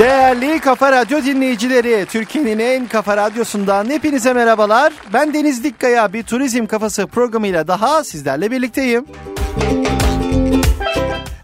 [0.00, 4.92] Değerli Kafa Radyo dinleyicileri, Türkiye'nin en kafa radyosundan hepinize merhabalar.
[5.12, 9.06] Ben Deniz Dikkaya bir turizm kafası programıyla daha sizlerle birlikteyim.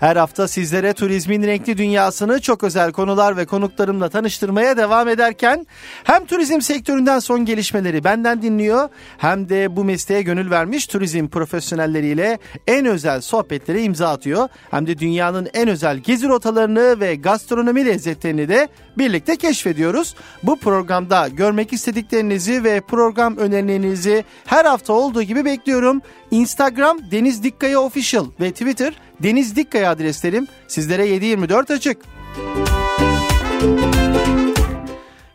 [0.01, 5.67] Her hafta sizlere turizmin renkli dünyasını çok özel konular ve konuklarımla tanıştırmaya devam ederken
[6.05, 8.89] hem turizm sektöründen son gelişmeleri benden dinliyor
[9.19, 14.48] hem de bu mesleğe gönül vermiş turizm profesyonelleriyle en özel sohbetlere imza atıyor.
[14.71, 20.15] Hem de dünyanın en özel gezi rotalarını ve gastronomi lezzetlerini de birlikte keşfediyoruz.
[20.42, 26.03] Bu programda görmek istediklerinizi ve program önerilerinizi her hafta olduğu gibi bekliyorum.
[26.31, 28.92] Instagram Deniz Dikkaya Official ve Twitter
[29.23, 31.98] Deniz Dikkaya adreslerim sizlere 724 açık.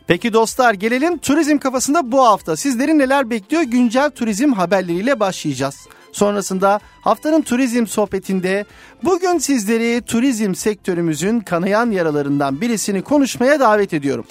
[0.06, 5.76] Peki dostlar gelelim turizm kafasında bu hafta sizleri neler bekliyor güncel turizm haberleriyle başlayacağız.
[6.12, 8.64] Sonrasında haftanın turizm sohbetinde
[9.04, 14.24] bugün sizleri turizm sektörümüzün kanayan yaralarından birisini konuşmaya davet ediyorum.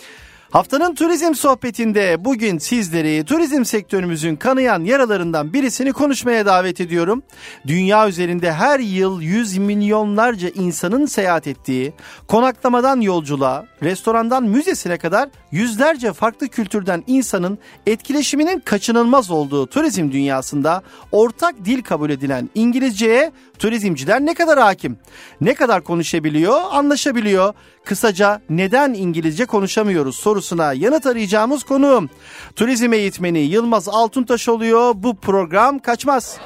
[0.52, 7.23] Haftanın turizm sohbetinde bugün sizleri turizm sektörümüzün kanayan yaralarından birisini konuşmaya davet ediyorum.
[7.67, 11.94] Dünya üzerinde her yıl yüz milyonlarca insanın seyahat ettiği,
[12.27, 17.57] konaklamadan yolculuğa, restorandan müzesine kadar yüzlerce farklı kültürden insanın
[17.88, 24.97] etkileşiminin kaçınılmaz olduğu turizm dünyasında ortak dil kabul edilen İngilizceye turizmciler ne kadar hakim,
[25.41, 27.53] ne kadar konuşabiliyor, anlaşabiliyor.
[27.85, 32.09] Kısaca neden İngilizce konuşamıyoruz sorusuna yanıt arayacağımız konu
[32.55, 34.93] turizm eğitmeni Yılmaz Altuntaş oluyor.
[34.95, 36.37] Bu program kaçmaz.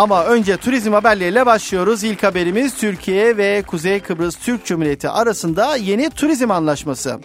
[0.00, 2.04] Ama önce turizm haberleriyle başlıyoruz.
[2.04, 7.20] İlk haberimiz Türkiye ve Kuzey Kıbrıs Türk Cumhuriyeti arasında yeni turizm anlaşması.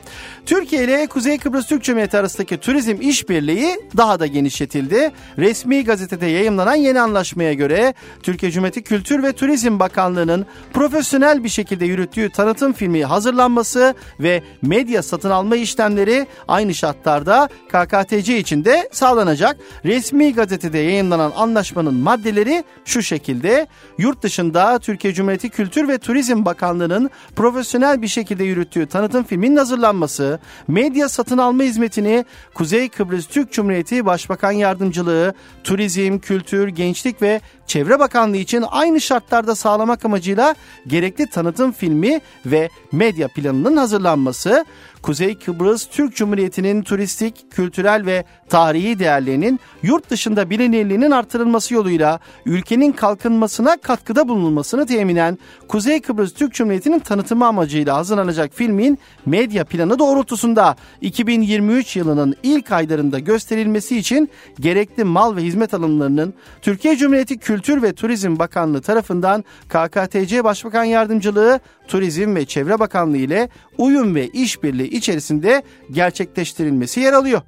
[0.45, 5.11] Türkiye ile Kuzey Kıbrıs Türk Cumhuriyeti arasındaki turizm işbirliği daha da genişletildi.
[5.37, 11.85] Resmi gazetede yayımlanan yeni anlaşmaya göre Türkiye Cumhuriyeti Kültür ve Turizm Bakanlığı'nın profesyonel bir şekilde
[11.85, 19.57] yürüttüğü tanıtım filmi hazırlanması ve medya satın alma işlemleri aynı şartlarda KKTC için de sağlanacak.
[19.85, 23.67] Resmi gazetede yayınlanan anlaşmanın maddeleri şu şekilde.
[23.97, 30.39] Yurt dışında Türkiye Cumhuriyeti Kültür ve Turizm Bakanlığı'nın profesyonel bir şekilde yürüttüğü tanıtım filminin hazırlanması,
[30.67, 35.33] medya satın alma hizmetini Kuzey Kıbrıs Türk Cumhuriyeti Başbakan Yardımcılığı,
[35.63, 40.55] Turizm, Kültür, Gençlik ve Çevre Bakanlığı için aynı şartlarda sağlamak amacıyla
[40.87, 44.65] gerekli tanıtım filmi ve medya planının hazırlanması,
[45.05, 52.91] Kuzey Kıbrıs Türk Cumhuriyeti'nin turistik, kültürel ve tarihi değerlerinin yurt dışında bilinirliğinin artırılması yoluyla ülkenin
[52.91, 60.75] kalkınmasına katkıda bulunulmasını teminen Kuzey Kıbrıs Türk Cumhuriyeti'nin tanıtımı amacıyla hazırlanacak filmin medya planı doğrultusunda
[61.01, 64.29] 2023 yılının ilk aylarında gösterilmesi için
[64.59, 71.59] gerekli mal ve hizmet alımlarının Türkiye Cumhuriyeti Kültür ve Turizm Bakanlığı tarafından KKTC Başbakan Yardımcılığı,
[71.87, 77.41] Turizm ve Çevre Bakanlığı ile uyum ve işbirliği içerisinde gerçekleştirilmesi yer alıyor.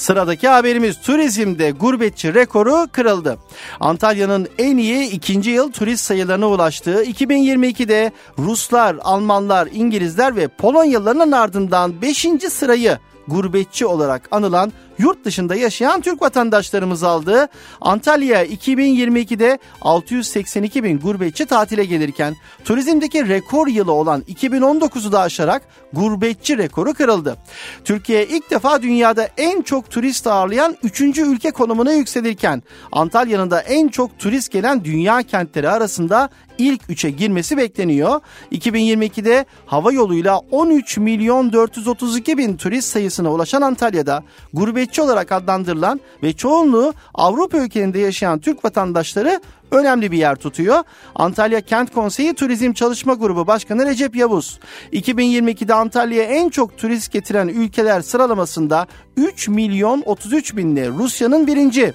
[0.00, 3.38] Sıradaki haberimiz turizmde gurbetçi rekoru kırıldı.
[3.80, 12.02] Antalya'nın en iyi ikinci yıl turist sayılarına ulaştığı 2022'de Ruslar, Almanlar, İngilizler ve Polonyalıların ardından
[12.02, 12.26] 5.
[12.50, 12.98] sırayı
[13.28, 17.48] gurbetçi olarak anılan yurt dışında yaşayan Türk vatandaşlarımız aldı.
[17.80, 25.62] Antalya 2022'de 682 bin gurbetçi tatile gelirken turizmdeki rekor yılı olan 2019'u da aşarak
[25.92, 27.36] gurbetçi rekoru kırıldı.
[27.84, 31.00] Türkiye ilk defa dünyada en çok turist ağırlayan 3.
[31.00, 32.62] ülke konumuna yükselirken
[32.92, 36.28] Antalya'nın da en çok turist gelen dünya kentleri arasında
[36.58, 38.20] ilk 3'e girmesi bekleniyor.
[38.52, 44.22] 2022'de hava yoluyla 13 milyon 432 bin turist sayısına ulaşan Antalya'da
[44.52, 50.82] gurbetçi olarak adlandırılan ve çoğunluğu Avrupa ülkelerinde yaşayan Türk vatandaşları önemli bir yer tutuyor.
[51.14, 54.60] Antalya Kent Konseyi Turizm Çalışma Grubu Başkanı Recep Yavuz
[54.92, 58.86] 2022'de Antalya'ya en çok turist getiren ülkeler sıralamasında
[59.16, 61.92] 3 milyon 33 binle Rusya'nın birinci,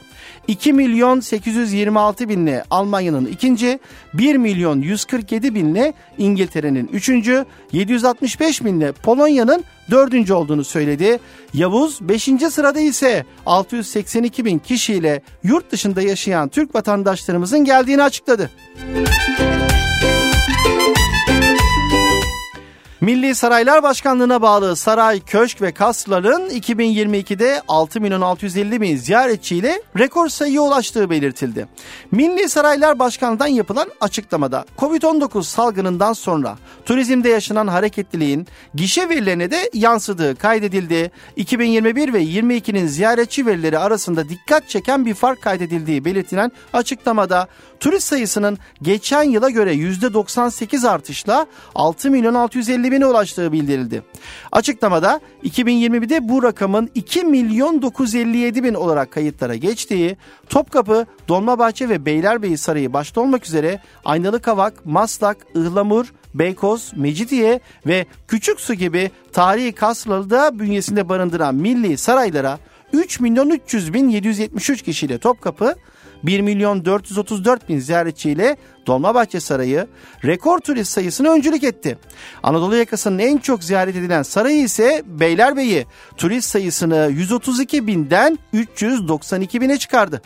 [0.48, 3.80] 2 milyon 826 binle Almanya'nın ikinci,
[4.14, 11.20] 1 milyon 147 binle İngiltere'nin üçüncü, 765 binle Polonya'nın dördüncü olduğunu söyledi.
[11.54, 12.24] Yavuz 5.
[12.52, 18.50] sırada ise 682 bin kişiyle yurt dışında yaşayan Türk vatandaşlarımızın geldiğini açıkladı.
[23.02, 30.30] Milli Saraylar Başkanlığı'na bağlı saray, köşk ve kasların 2022'de 6 milyon 650 bin ziyaretçiyle rekor
[30.30, 31.68] sayıya ulaştığı belirtildi.
[32.12, 40.36] Milli Saraylar Başkanlığı'ndan yapılan açıklamada Covid-19 salgınından sonra turizmde yaşanan hareketliliğin gişe verilerine de yansıdığı
[40.36, 41.12] kaydedildi.
[41.36, 47.48] 2021 ve 22'nin ziyaretçi verileri arasında dikkat çeken bir fark kaydedildiği belirtilen açıklamada
[47.80, 51.46] turist sayısının geçen yıla göre %98 artışla
[51.76, 54.04] 6 milyon 650 bine ulaştığı bildirildi.
[54.52, 60.18] Açıklamada 2021'de bu rakamın 2 milyon 957 bin olarak kayıtlara geçtiği,
[60.50, 68.06] Topkapı, Dolmabahçe ve Beylerbeyi Sarayı başta olmak üzere Aynalı Kavak, Maslak, Ihlamur, Beykoz, Mecidiye ve
[68.28, 72.60] Küçük Su gibi tarihi kasırları da bünyesinde barındıran milli saraylara
[72.94, 75.76] 3 milyon 300 bin 773 kişiyle Topkapı,
[76.26, 78.58] 1 milyon 434 bin ziyaretçiyle
[78.88, 79.88] Dolmabahçe Sarayı
[80.26, 81.98] rekor turist sayısını öncülük etti.
[82.44, 85.86] Anadolu yakasının en çok ziyaret edilen sarayı ise Beylerbeyi
[86.18, 90.22] turist sayısını 132 binden 392 bine çıkardı.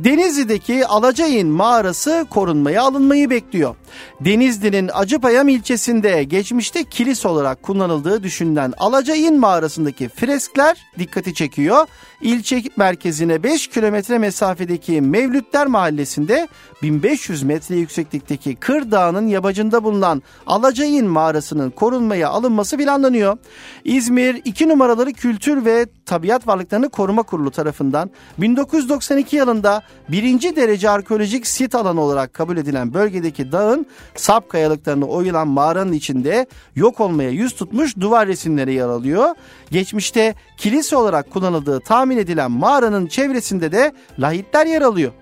[0.00, 3.74] Denizli'deki Alacayın mağarası korunmaya alınmayı bekliyor.
[4.20, 11.86] Denizli'nin Acıpayam ilçesinde geçmişte kilis olarak kullanıldığı düşünülen Alacayın mağarasındaki freskler dikkati çekiyor.
[12.20, 16.48] İlçe merkezine 5 kilometre mesafedeki Mevlütler Mahallesi'nde
[16.82, 23.38] 1500 metre yükseklikteki Kır Dağı'nın yabacında bulunan Alacayın mağarasının korunmaya alınması planlanıyor.
[23.84, 31.46] İzmir 2 numaraları Kültür ve Tabiat Varlıklarını Koruma Kurulu tarafından 1992 yılında birinci derece arkeolojik
[31.46, 33.79] sit alanı olarak kabul edilen bölgedeki dağın
[34.14, 36.46] sap kayalıklarını oyulan mağaranın içinde
[36.76, 39.34] yok olmaya yüz tutmuş duvar resimleri yer alıyor.
[39.70, 45.12] Geçmişte kilise olarak kullanıldığı tahmin edilen mağaranın çevresinde de lahitler yer alıyor.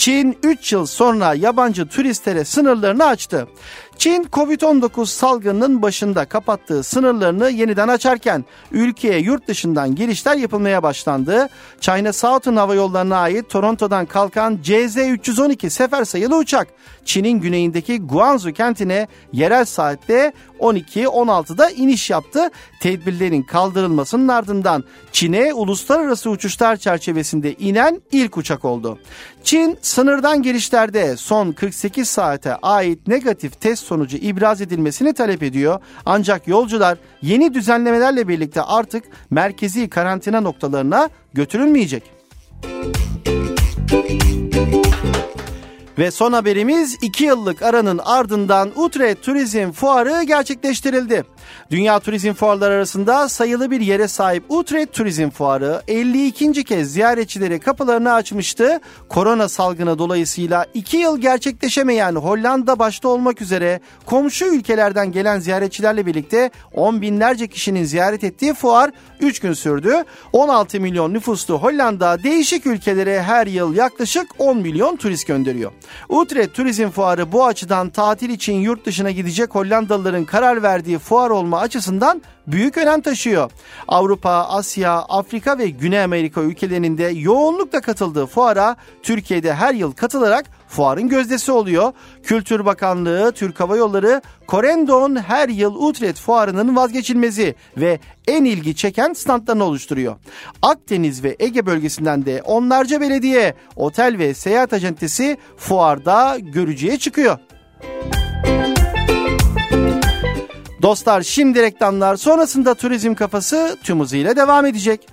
[0.00, 3.48] Çin 3 yıl sonra yabancı turistlere sınırlarını açtı.
[4.00, 11.48] Çin Covid-19 salgınının başında kapattığı sınırlarını yeniden açarken ülkeye yurt dışından girişler yapılmaya başlandı.
[11.80, 16.68] China Southern Hava Yolları'na ait Toronto'dan kalkan CZ-312 sefer sayılı uçak
[17.04, 22.50] Çin'in güneyindeki Guangzhou kentine yerel saatte 12-16'da iniş yaptı.
[22.82, 28.98] Tedbirlerin kaldırılmasının ardından Çin'e uluslararası uçuşlar çerçevesinde inen ilk uçak oldu.
[29.44, 35.80] Çin sınırdan girişlerde son 48 saate ait negatif test sonucu ibraz edilmesini talep ediyor.
[36.06, 42.02] Ancak yolcular yeni düzenlemelerle birlikte artık merkezi karantina noktalarına götürülmeyecek.
[46.00, 51.24] Ve son haberimiz 2 yıllık aranın ardından Utrecht Turizm Fuarı gerçekleştirildi.
[51.70, 56.64] Dünya turizm fuarları arasında sayılı bir yere sahip Utrecht Turizm Fuarı 52.
[56.64, 58.80] kez ziyaretçilere kapılarını açmıştı.
[59.08, 66.50] Korona salgını dolayısıyla 2 yıl gerçekleşemeyen Hollanda başta olmak üzere komşu ülkelerden gelen ziyaretçilerle birlikte
[66.74, 69.94] 10 binlerce kişinin ziyaret ettiği fuar 3 gün sürdü.
[70.32, 75.72] 16 milyon nüfuslu Hollanda değişik ülkelere her yıl yaklaşık 10 milyon turist gönderiyor.
[76.08, 81.60] Utrecht Turizm Fuarı bu açıdan tatil için yurt dışına gidecek Hollandalıların karar verdiği fuar olma
[81.60, 83.50] açısından büyük önem taşıyor.
[83.88, 90.59] Avrupa, Asya, Afrika ve Güney Amerika ülkelerinin de yoğunlukla katıldığı fuara Türkiye'de her yıl katılarak
[90.70, 91.92] fuarın gözdesi oluyor.
[92.22, 99.12] Kültür Bakanlığı, Türk Hava Yolları, Corendon her yıl Utrecht fuarının vazgeçilmezi ve en ilgi çeken
[99.12, 100.16] standlarını oluşturuyor.
[100.62, 107.38] Akdeniz ve Ege bölgesinden de onlarca belediye, otel ve seyahat acentesi fuarda görücüye çıkıyor.
[110.82, 115.06] Dostlar şimdi reklamlar sonrasında turizm kafası tüm hızıyla devam edecek.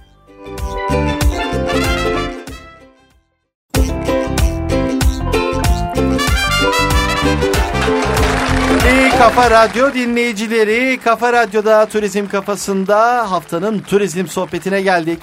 [8.92, 15.20] İyi Kafa Radyo dinleyicileri, Kafa Radyo'da Turizm Kafası'nda haftanın turizm sohbetine geldik.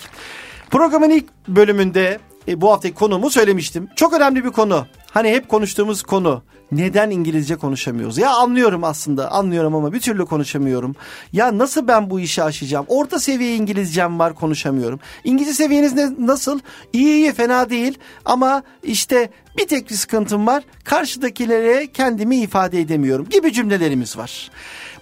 [0.70, 2.18] Programın ilk bölümünde
[2.48, 3.88] e, bu haftaki konumu söylemiştim.
[3.96, 4.86] Çok önemli bir konu.
[5.10, 6.42] Hani hep konuştuğumuz konu
[6.72, 8.18] neden İngilizce konuşamıyoruz?
[8.18, 10.96] Ya anlıyorum aslında anlıyorum ama bir türlü konuşamıyorum.
[11.32, 12.84] Ya nasıl ben bu işi aşacağım?
[12.88, 15.00] Orta seviye İngilizcem var konuşamıyorum.
[15.24, 16.60] İngilizce seviyeniz ne, nasıl?
[16.92, 20.64] İyi iyi fena değil ama işte bir tek bir sıkıntım var.
[20.84, 24.50] Karşıdakilere kendimi ifade edemiyorum gibi cümlelerimiz var.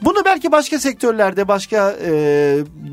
[0.04, 2.10] Bunu belki başka sektörlerde, başka e,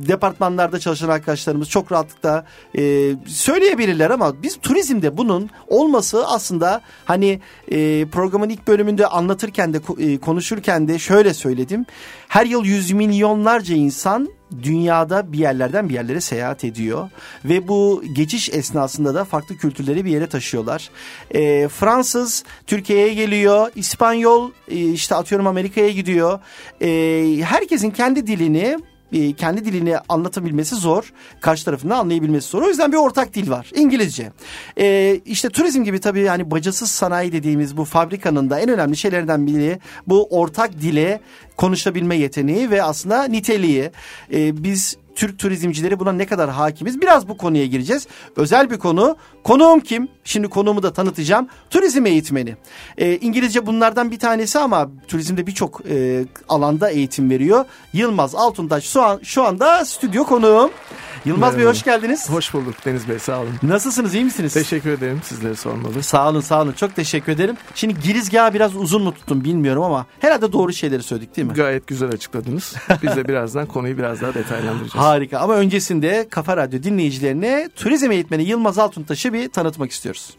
[0.08, 2.46] departmanlarda çalışan arkadaşlarımız çok rahatlıkla
[2.78, 7.40] e, söyleyebilirler ama biz turizmde bunun olması aslında hani
[7.72, 11.86] e, programın ilk bölümünde anlatırken de e, konuşurken de şöyle söyledim.
[12.28, 14.30] Her yıl yüz milyonlarca insan
[14.64, 17.10] dünyada bir yerlerden bir yerlere seyahat ediyor
[17.46, 20.90] ve bu geçiş esnasında da farklı kültürleri bir yere taşıyorlar.
[21.32, 26.40] E, Fransız Türkiye'ye geliyor, İspanyol e, işte atıyorum Amerika'ya gidiyor.
[26.82, 26.90] E,
[27.44, 28.78] herkesin kendi dilini
[29.14, 31.14] e, kendi dilini anlatabilmesi zor.
[31.42, 32.62] Karşı tarafını anlayabilmesi zor.
[32.62, 33.72] O yüzden bir ortak dil var.
[33.76, 34.32] İngilizce.
[34.78, 39.48] E, işte turizm gibi tabii yani bacasız sanayi dediğimiz bu fabrikanın da en önemli şeylerden
[39.48, 41.22] biri bu ortak dile
[41.58, 43.92] konuşabilme yeteneği ve aslında niteliği.
[44.34, 47.02] E, biz Türk turizmcileri buna ne kadar hakimiz?
[47.02, 48.08] Biraz bu konuya gireceğiz.
[48.36, 49.16] Özel bir konu.
[49.44, 50.08] Konuğum kim?
[50.24, 51.48] Şimdi konuğumu da tanıtacağım.
[51.70, 52.56] Turizm eğitmeni.
[52.98, 57.66] E, İngilizce bunlardan bir tanesi ama turizmde birçok e, alanda eğitim veriyor.
[57.94, 60.72] Yılmaz Altuntaş şu, an, şu anda stüdyo konuğum.
[61.26, 61.60] Yılmaz Merhaba.
[61.60, 62.30] Bey hoş geldiniz.
[62.30, 63.54] Hoş bulduk Deniz Bey sağ olun.
[63.64, 64.54] Nasılsınız iyi misiniz?
[64.54, 66.04] Teşekkür ederim sizleri sormalı.
[66.04, 67.58] Sağ olun sağ olun çok teşekkür ederim.
[67.76, 71.54] Şimdi girizgahı biraz uzun mu tuttum bilmiyorum ama herhalde doğru şeyleri söyledik değil mi?
[71.54, 72.76] Gayet güzel açıkladınız.
[73.04, 74.99] Biz de birazdan konuyu biraz daha detaylandıracağız.
[75.00, 80.34] Harika ama öncesinde Kafa Radyo dinleyicilerine turizm eğitmeni Yılmaz Altuntaş'ı bir tanıtmak istiyoruz.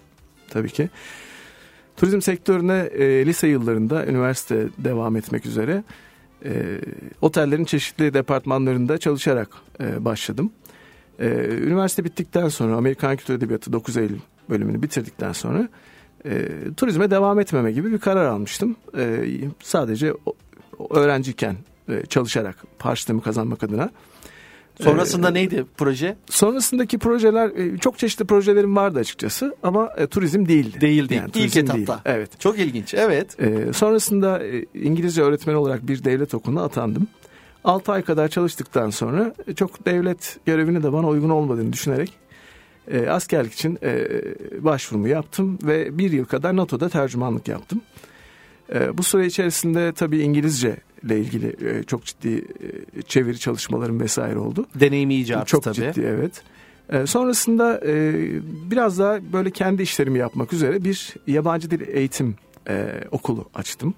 [0.51, 0.89] Tabii ki.
[1.97, 5.85] Turizm sektörüne e, lise yıllarında üniversite devam etmek üzere
[6.45, 6.81] e,
[7.21, 9.49] otellerin çeşitli departmanlarında çalışarak
[9.81, 10.53] e, başladım.
[11.21, 11.27] Ee,
[11.63, 14.19] üniversite bittikten sonra Amerikan Kültür Edebiyatı 9 Eylül
[14.51, 15.69] bölümünü bitirdikten sonra
[16.25, 18.77] e, turizme devam etmeme gibi bir karar almıştım.
[18.99, 19.25] E,
[19.63, 20.13] sadece
[20.91, 21.57] öğrenciyken
[21.89, 23.91] e, çalışarak harçlığımı kazanmak adına.
[24.81, 26.17] Sonrasında ee, neydi proje?
[26.31, 30.81] Sonrasındaki projeler e, çok çeşitli projelerim vardı açıkçası ama e, turizm değildi.
[30.81, 31.15] Değildi.
[31.15, 31.77] Yani, İlk etapta.
[31.77, 31.99] Değil.
[32.05, 32.41] Evet.
[32.41, 32.95] Çok ilginç.
[32.95, 33.41] Evet.
[33.41, 37.07] E, sonrasında e, İngilizce öğretmeni olarak bir devlet okuluna atandım.
[37.65, 42.13] 6 ay kadar çalıştıktan sonra e, çok devlet görevini de bana uygun olmadığını düşünerek
[42.91, 44.07] e, askerlik için e,
[44.59, 47.81] başvurumu yaptım ve bir yıl kadar NATO'da tercümanlık yaptım.
[48.75, 52.45] E, bu süre içerisinde tabii İngilizce ile ilgili e, çok ciddi
[52.99, 54.67] e, çeviri çalışmalarım vesaire oldu.
[54.75, 55.75] Deneyimi iyice çok tabii.
[55.75, 56.43] Ciddi evet.
[56.93, 58.15] E, sonrasında e,
[58.71, 62.35] biraz daha böyle kendi işlerimi yapmak üzere bir yabancı dil eğitim
[62.69, 63.95] e, okulu açtım.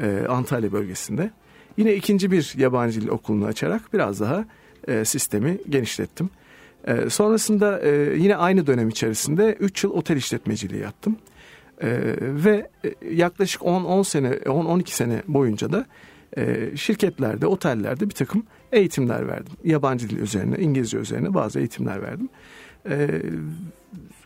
[0.00, 1.30] E, Antalya bölgesinde.
[1.76, 4.44] Yine ikinci bir yabancı dil okulunu açarak biraz daha
[4.88, 6.30] e, sistemi genişlettim.
[6.86, 11.16] E, sonrasında e, yine aynı dönem içerisinde 3 yıl otel işletmeciliği yaptım.
[11.82, 11.88] E,
[12.20, 12.70] ve
[13.10, 15.86] yaklaşık 10-10 sene, 10-12 sene boyunca da
[16.36, 19.52] e, şirketlerde, otellerde bir takım eğitimler verdim.
[19.64, 22.28] Yabancı dil üzerine, İngilizce üzerine bazı eğitimler verdim.
[22.90, 23.22] E,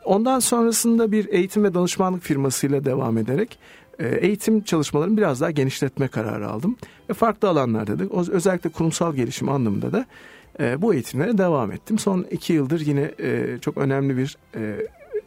[0.04, 3.58] ondan sonrasında bir eğitim ve danışmanlık firmasıyla devam ederek
[3.98, 6.76] e, eğitim çalışmalarını biraz daha genişletme kararı aldım.
[7.10, 10.06] Ve farklı alanlarda da özellikle kurumsal gelişim anlamında da
[10.60, 11.98] e, bu eğitimlere devam ettim.
[11.98, 14.36] Son iki yıldır yine e, çok önemli bir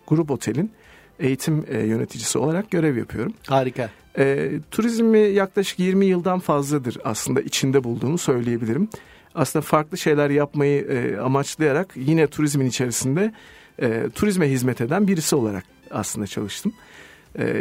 [0.08, 0.72] grup otelin
[1.20, 3.34] eğitim yöneticisi olarak görev yapıyorum.
[3.48, 3.90] Harika.
[4.20, 8.90] E, turizmi yaklaşık 20 yıldan fazladır aslında içinde bulduğumu söyleyebilirim.
[9.36, 13.34] Aslında farklı şeyler yapmayı e, amaçlayarak yine turizmin içerisinde
[13.82, 16.74] e, turizme hizmet eden birisi olarak aslında çalıştım.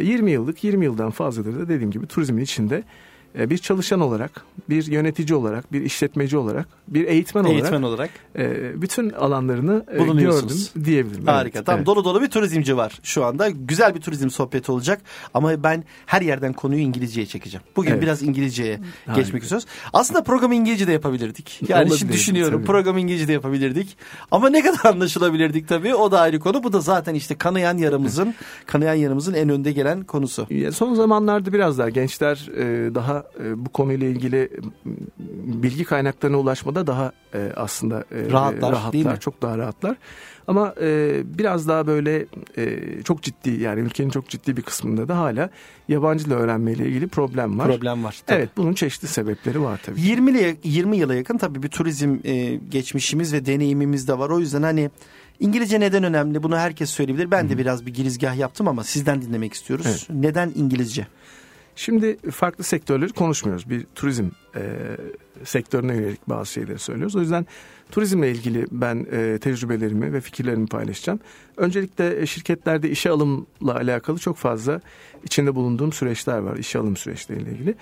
[0.02, 2.82] 20 ee, yıllık 20 yıldan fazladır da dediğim gibi turizmin içinde e,
[3.34, 8.82] bir çalışan olarak, bir yönetici olarak, bir işletmeci olarak, bir eğitmen, eğitmen olarak, olarak e,
[8.82, 11.26] bütün alanlarını e, gördüm diyebilirim.
[11.26, 11.58] Harika.
[11.58, 11.86] Evet, tamam evet.
[11.86, 13.48] dolu dolu bir turizmci var şu anda.
[13.48, 15.00] Güzel bir turizm sohbeti olacak
[15.34, 17.64] ama ben her yerden konuyu İngilizceye çekeceğim.
[17.76, 18.02] Bugün evet.
[18.02, 19.22] biraz İngilizceye Harika.
[19.22, 19.66] geçmek istiyoruz.
[19.92, 21.60] Aslında programı İngilizce de yapabilirdik.
[21.68, 22.66] Yani Olabilir, şimdi düşünüyorum tabii.
[22.66, 23.96] programı İngilizce de yapabilirdik.
[24.30, 26.62] Ama ne kadar anlaşılabilirdik tabii o da ayrı konu.
[26.62, 28.34] Bu da zaten işte kanayan yaramızın
[28.66, 30.46] kanayan yaramızın en önde gelen konusu.
[30.72, 32.48] Son zamanlarda biraz daha gençler
[32.94, 34.50] daha e, bu konuyla ilgili
[35.62, 39.16] bilgi kaynaklarına ulaşmada daha e, aslında e, rahatlar, rahatlar değil mi?
[39.20, 39.96] çok daha rahatlar.
[40.46, 45.18] Ama e, biraz daha böyle e, çok ciddi yani ülkenin çok ciddi bir kısmında da
[45.18, 45.50] hala
[45.88, 47.66] yabancı dil öğrenmeyle ilgili problem var.
[47.66, 48.22] Problem var.
[48.26, 48.38] Tabii.
[48.38, 50.00] Evet bunun çeşitli sebepleri var tabii.
[50.00, 54.30] 20 20 yıla yakın tabii bir turizm e, geçmişimiz ve deneyimimiz de var.
[54.30, 54.90] O yüzden hani
[55.40, 56.42] İngilizce neden önemli?
[56.42, 57.30] Bunu herkes söyleyebilir.
[57.30, 57.48] Ben Hı-hı.
[57.48, 59.86] de biraz bir girizgah yaptım ama sizden dinlemek istiyoruz.
[59.88, 60.06] Evet.
[60.10, 61.06] Neden İngilizce?
[61.78, 63.70] Şimdi farklı sektörleri konuşmuyoruz.
[63.70, 64.62] Bir turizm e,
[65.44, 67.16] sektörüne yönelik bazı şeyleri söylüyoruz.
[67.16, 67.46] O yüzden
[67.90, 71.20] turizmle ilgili ben e, tecrübelerimi ve fikirlerimi paylaşacağım.
[71.56, 74.80] Öncelikle şirketlerde işe alımla alakalı çok fazla
[75.24, 76.56] içinde bulunduğum süreçler var.
[76.56, 77.74] İşe alım süreçleriyle ilgili.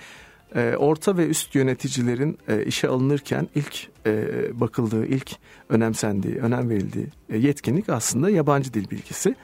[0.55, 4.23] E, orta ve üst yöneticilerin e, işe alınırken ilk e,
[4.59, 5.31] bakıldığı, ilk
[5.69, 9.35] önemsendiği, önem verildiği e, yetkinlik aslında yabancı dil bilgisi.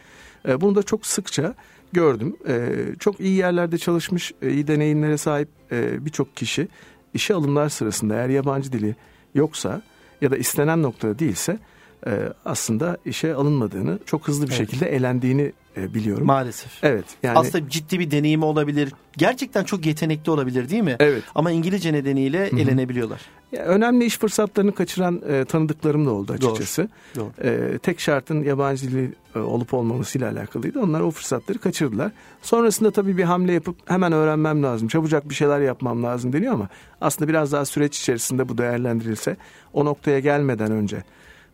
[0.48, 1.56] E, bunu da çok sıkça
[1.94, 2.36] gördüm.
[2.48, 2.70] E,
[3.00, 6.68] çok iyi yerlerde çalışmış, e, iyi deneyimlere sahip e, birçok kişi
[7.14, 8.96] işe alımlar sırasında eğer yabancı dili
[9.36, 9.82] yoksa
[10.22, 11.60] ya da istenen noktada değilse
[12.08, 14.58] e, aslında işe alınmadığını, çok hızlı bir evet.
[14.58, 16.28] şekilde elendiğini e, biliyorum.
[16.28, 16.84] Maalesef.
[16.84, 17.06] Evet.
[17.24, 18.94] Yani Aslında ciddi bir deneyimi olabilir.
[19.18, 20.96] Gerçekten çok yetenekli olabilir değil mi?
[21.00, 21.24] Evet.
[21.36, 22.60] Ama İngilizce nedeniyle Hı-hı.
[22.60, 23.22] elenebiliyorlar.
[23.52, 26.90] Ya, önemli iş fırsatlarını kaçıran e, tanıdıklarım da oldu açıkçası.
[27.16, 27.32] Doğru.
[27.38, 27.48] Doğru.
[27.48, 30.80] E, tek şartın yabancı dili e, olup olmamasıyla alakalıydı.
[30.80, 32.12] Onlar o fırsatları kaçırdılar.
[32.42, 34.88] Sonrasında tabii bir hamle yapıp hemen öğrenmem lazım.
[34.88, 36.68] Çabucak bir şeyler yapmam lazım deniyor ama
[37.02, 39.38] aslında biraz daha süreç içerisinde bu değerlendirilse
[39.74, 41.04] o noktaya gelmeden önce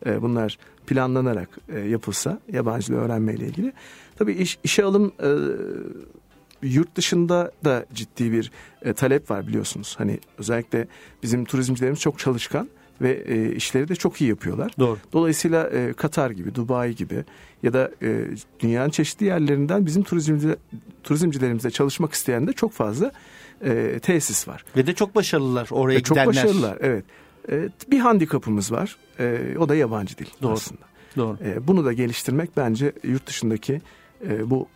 [0.06, 0.58] e, bunlar
[0.90, 3.74] planlanarak e, yapılsa yabancı dil öğrenmeyle ilgili.
[4.18, 5.30] Tabii iş, işe alım e,
[6.68, 9.96] yurt dışında da ciddi bir e, talep var biliyorsunuz.
[9.98, 10.88] Hani özellikle
[11.24, 12.70] bizim turizmcilerimiz çok çalışkan
[13.02, 14.72] ve e, işleri de çok iyi yapıyorlar.
[14.80, 14.98] Doğru.
[15.14, 17.24] Dolayısıyla e, Katar gibi, Dubai gibi
[17.64, 18.26] ya da e,
[18.60, 20.56] dünyanın çeşitli yerlerinden bizim turizmci,
[21.04, 23.12] turizmcilerimizle çalışmak isteyen de çok fazla
[23.64, 24.66] e, tesis var.
[24.76, 26.26] Ve de çok başarılılar oraya e, gidenler.
[26.26, 27.06] Çok başarılılar evet.
[27.52, 28.98] E, bir handikapımız var.
[29.20, 30.54] E, o da yabancı dil Doğru.
[30.54, 30.82] aslında.
[31.18, 31.38] Doğru.
[31.46, 33.82] E, bunu da geliştirmek bence yurt dışındaki
[34.30, 34.68] e, bu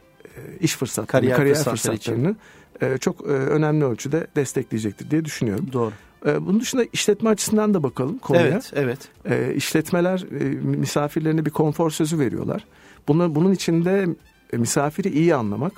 [0.60, 2.36] iş fırsatlarını, kariyer, kariyer fırsatlarını
[2.82, 5.70] e, çok önemli ölçüde destekleyecektir diye düşünüyorum.
[5.74, 5.92] Doğru.
[6.26, 8.46] Bunun dışında işletme açısından da bakalım konuya.
[8.46, 9.00] Evet, evet.
[9.26, 12.66] E, işletmeler e, misafirlerine bir konfor sözü veriyorlar.
[13.08, 14.08] Bunun, bunun içinde
[14.54, 15.74] misafiri iyi anlamak,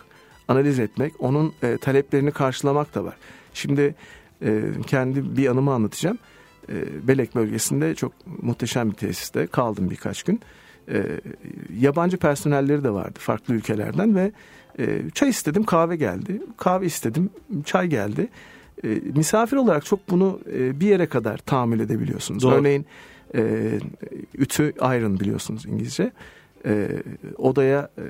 [0.47, 3.15] analiz etmek, onun e, taleplerini karşılamak da var.
[3.53, 3.95] Şimdi
[4.87, 6.17] kendi bir anımı anlatacağım.
[6.69, 10.39] E, Belek bölgesinde çok muhteşem bir tesiste kaldım birkaç gün.
[10.89, 11.03] E,
[11.79, 14.31] yabancı personelleri de vardı farklı ülkelerden ve
[14.79, 16.41] e, çay istedim kahve geldi.
[16.57, 17.29] Kahve istedim
[17.65, 18.27] çay geldi.
[18.83, 22.43] E, misafir olarak çok bunu e, bir yere kadar tahammül edebiliyorsunuz.
[22.43, 22.55] Doğru.
[22.55, 22.85] Örneğin
[23.35, 23.71] e,
[24.33, 26.11] ütü iron biliyorsunuz İngilizce.
[26.65, 26.87] E,
[27.37, 28.03] odaya e,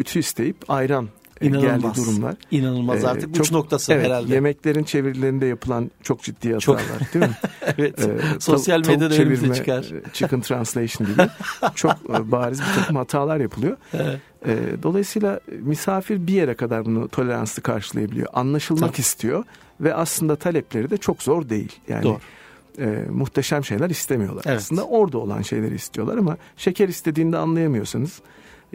[0.00, 1.08] ütü isteyip ayran
[1.40, 1.82] İnanılmaz.
[1.82, 2.34] geldiği durumlar.
[2.50, 4.34] İnanılmaz ee, artık çok, uç noktası evet, herhalde.
[4.34, 7.36] Yemeklerin çevirilerinde yapılan çok ciddi hatalar çok, değil mi?
[7.78, 7.98] evet.
[7.98, 9.82] Ee, Sosyal medyada önümüze çıkar.
[9.82, 11.28] E, chicken translation gibi
[11.74, 13.76] çok e, bariz bir takım hatalar yapılıyor.
[13.92, 14.20] Evet.
[14.46, 18.26] Ee, dolayısıyla misafir bir yere kadar bunu toleranslı karşılayabiliyor.
[18.32, 19.00] Anlaşılmak Tabii.
[19.00, 19.44] istiyor
[19.80, 21.72] ve aslında talepleri de çok zor değil.
[21.88, 22.18] Yani Doğru
[22.78, 24.42] e, muhteşem şeyler istemiyorlar.
[24.46, 24.56] Evet.
[24.56, 28.20] Aslında orada olan şeyleri istiyorlar ama şeker istediğinde anlayamıyorsanız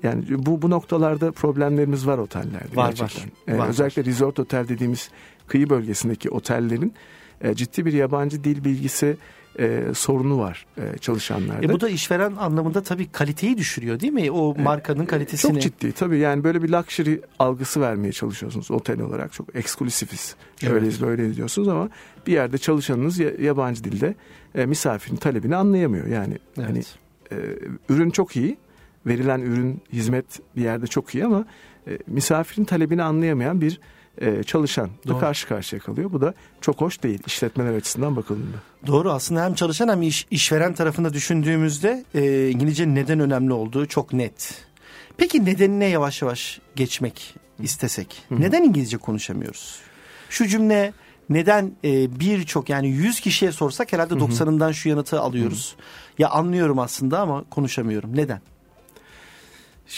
[0.03, 3.24] yani bu bu noktalarda problemlerimiz var otellerde var, gerçekten.
[3.24, 5.10] Var, ee, var, özellikle resort otel dediğimiz
[5.48, 6.93] kıyı bölgesindeki otellerin
[7.41, 9.17] e, ciddi bir yabancı dil bilgisi
[9.60, 11.65] e, sorunu var e, çalışanlarda.
[11.65, 14.31] E bu da işveren anlamında tabii kaliteyi düşürüyor değil mi?
[14.31, 15.53] O e, markanın kalitesini.
[15.53, 19.33] Çok ciddi tabii yani böyle bir luxury algısı vermeye çalışıyorsunuz otel olarak.
[19.33, 20.36] Çok eksklusifiz.
[20.63, 20.74] Evet.
[20.74, 21.89] Öyleyiz böyle diyorsunuz ama
[22.27, 24.15] bir yerde çalışanınız yabancı dilde
[24.55, 26.07] e, misafirin talebini anlayamıyor.
[26.07, 26.67] Yani evet.
[26.69, 26.84] hani
[27.32, 27.58] e,
[27.89, 28.58] ürün çok iyi
[29.05, 31.45] verilen ürün, hizmet bir yerde çok iyi ama
[31.87, 33.79] e, misafirin talebini anlayamayan bir
[34.17, 36.11] e, çalışan da karşı karşıya kalıyor.
[36.11, 38.57] Bu da çok hoş değil işletmeler açısından bakıldığında.
[38.87, 44.13] Doğru aslında hem çalışan hem iş, işveren tarafında düşündüğümüzde e, İngilizce neden önemli olduğu çok
[44.13, 44.65] net.
[45.17, 48.41] Peki nedenine yavaş yavaş geçmek istesek Hı-hı.
[48.41, 49.79] neden İngilizce konuşamıyoruz?
[50.29, 50.93] Şu cümle
[51.29, 55.75] neden e, birçok yani 100 kişiye sorsak herhalde 90'ından şu yanıtı alıyoruz.
[55.77, 56.21] Hı-hı.
[56.21, 58.17] Ya anlıyorum aslında ama konuşamıyorum.
[58.17, 58.41] Neden?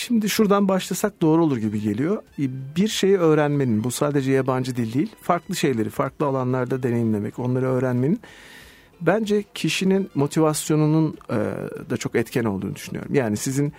[0.07, 2.23] Şimdi şuradan başlasak doğru olur gibi geliyor.
[2.39, 2.43] E,
[2.75, 8.19] bir şeyi öğrenmenin, bu sadece yabancı dil değil, farklı şeyleri farklı alanlarda deneyimlemek, onları öğrenmenin
[9.01, 11.35] bence kişinin motivasyonunun e,
[11.89, 13.15] da çok etken olduğunu düşünüyorum.
[13.15, 13.73] Yani sizin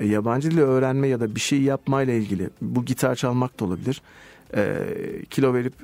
[0.00, 4.02] e, yabancı dili öğrenme ya da bir şey yapmayla ilgili, bu gitar çalmak da olabilir,
[5.30, 5.74] kilo verip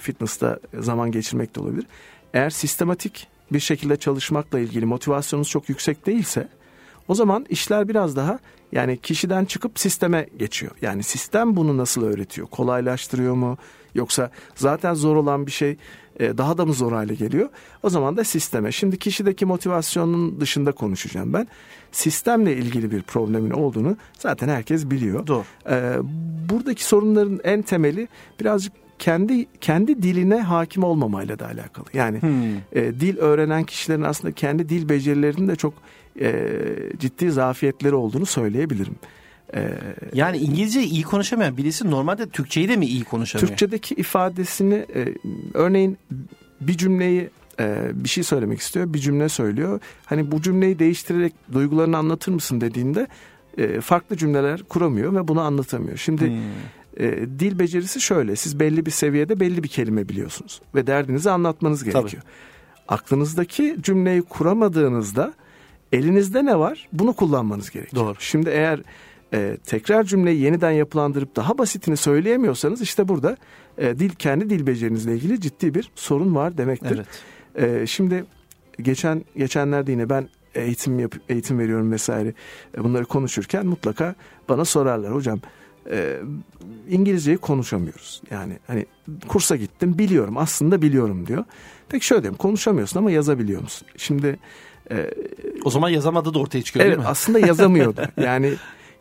[0.00, 1.86] fitness'ta zaman geçirmek de olabilir.
[2.34, 6.48] Eğer sistematik bir şekilde çalışmakla ilgili motivasyonunuz çok yüksek değilse
[7.08, 8.38] o zaman işler biraz daha
[8.72, 10.72] yani kişiden çıkıp sisteme geçiyor.
[10.82, 12.46] Yani sistem bunu nasıl öğretiyor?
[12.46, 13.56] Kolaylaştırıyor mu?
[13.94, 15.76] Yoksa zaten zor olan bir şey
[16.20, 17.48] e, daha da mı zor hale geliyor?
[17.82, 18.72] O zaman da sisteme.
[18.72, 21.48] Şimdi kişideki motivasyonun dışında konuşacağım ben.
[21.92, 25.26] Sistemle ilgili bir problemin olduğunu zaten herkes biliyor.
[25.26, 25.44] Doğru.
[25.70, 25.96] Ee,
[26.50, 28.08] buradaki sorunların en temeli
[28.40, 31.86] birazcık kendi kendi diline hakim olmamayla da alakalı.
[31.94, 32.56] Yani hmm.
[32.72, 35.74] e, dil öğrenen kişilerin aslında kendi dil becerilerinin de çok
[36.20, 36.42] e,
[36.98, 38.94] ciddi zafiyetleri olduğunu söyleyebilirim.
[39.54, 39.68] E,
[40.14, 43.48] yani İngilizce iyi konuşamayan birisi normalde Türkçeyi de mi iyi konuşamıyor?
[43.48, 45.14] Türkçedeki ifadesini e,
[45.54, 45.98] örneğin
[46.60, 49.80] bir cümleyi e, bir şey söylemek istiyor bir cümle söylüyor.
[50.06, 53.06] Hani bu cümleyi değiştirerek duygularını anlatır mısın dediğinde
[53.58, 55.96] e, farklı cümleler kuramıyor ve bunu anlatamıyor.
[55.96, 57.06] Şimdi hmm.
[57.06, 61.84] e, dil becerisi şöyle siz belli bir seviyede belli bir kelime biliyorsunuz ve derdinizi anlatmanız
[61.84, 62.10] gerekiyor.
[62.10, 62.32] Tabii.
[62.88, 65.34] Aklınızdaki cümleyi kuramadığınızda
[65.92, 66.88] Elinizde ne var?
[66.92, 68.04] Bunu kullanmanız gerekiyor.
[68.04, 68.16] Doğru.
[68.18, 68.80] Şimdi eğer
[69.34, 73.36] e, tekrar cümleyi yeniden yapılandırıp daha basitini söyleyemiyorsanız işte burada
[73.78, 77.02] e, dil kendi dil becerinizle ilgili ciddi bir sorun var demektir.
[77.56, 77.82] Evet.
[77.82, 78.24] E, şimdi
[78.82, 82.34] geçen geçenlerde yine ben eğitim yap, eğitim veriyorum vesaire
[82.78, 84.14] e, bunları konuşurken mutlaka
[84.48, 85.40] bana sorarlar hocam
[85.90, 86.18] e,
[86.88, 88.22] İngilizceyi konuşamıyoruz.
[88.30, 88.86] Yani hani
[89.28, 91.44] kursa gittim biliyorum aslında biliyorum diyor.
[91.88, 93.88] Peki şöyle diyeyim konuşamıyorsun ama yazabiliyor musun?
[93.96, 94.38] Şimdi
[94.92, 95.10] e,
[95.64, 97.10] o zaman yazamadı da ortaya çıkıyor evet, değil mi?
[97.10, 98.02] aslında yazamıyordu.
[98.20, 98.54] yani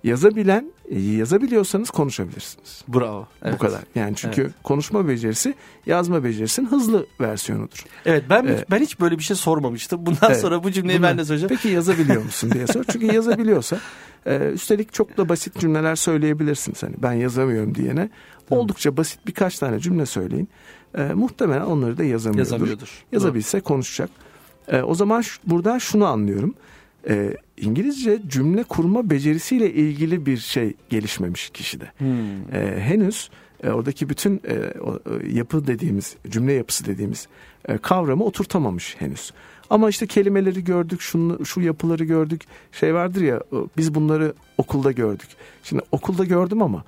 [0.03, 2.83] yazabilen yazabiliyorsanız konuşabilirsiniz.
[2.87, 3.27] Bravo.
[3.43, 3.53] Evet.
[3.53, 3.81] Bu kadar.
[3.95, 4.51] Yani çünkü evet.
[4.63, 5.53] konuşma becerisi
[5.85, 7.85] yazma becerisinin hızlı versiyonudur.
[8.05, 10.05] Evet ben ee, ben hiç böyle bir şey sormamıştım.
[10.05, 11.49] Bundan evet, sonra bu cümleyi bundan, ben de soracağım.
[11.49, 12.83] Peki yazabiliyor musun diye sor.
[12.91, 13.79] Çünkü yazabiliyorsa
[14.25, 16.83] e, üstelik çok da basit cümleler söyleyebilirsiniz.
[16.83, 18.09] Hani ben yazamıyorum diyene
[18.49, 20.49] oldukça basit birkaç tane cümle söyleyin.
[20.97, 22.51] E, muhtemelen onları da yazamıyordur.
[22.51, 23.03] Yazamıyordur.
[23.11, 23.63] Yazabilse Doğru.
[23.63, 24.09] konuşacak.
[24.71, 26.55] E, o zaman şu, buradan şunu anlıyorum.
[27.09, 31.91] E, İngilizce cümle kurma becerisiyle ilgili bir şey gelişmemiş kişide.
[31.97, 32.55] Hmm.
[32.55, 33.29] E, henüz
[33.63, 37.27] e, oradaki bütün e, o, e, yapı dediğimiz cümle yapısı dediğimiz
[37.67, 39.31] e, kavramı oturtamamış henüz.
[39.69, 42.41] Ama işte kelimeleri gördük, şunu, şu yapıları gördük.
[42.71, 43.41] Şey vardır ya
[43.77, 45.27] biz bunları okulda gördük.
[45.63, 46.83] Şimdi okulda gördüm ama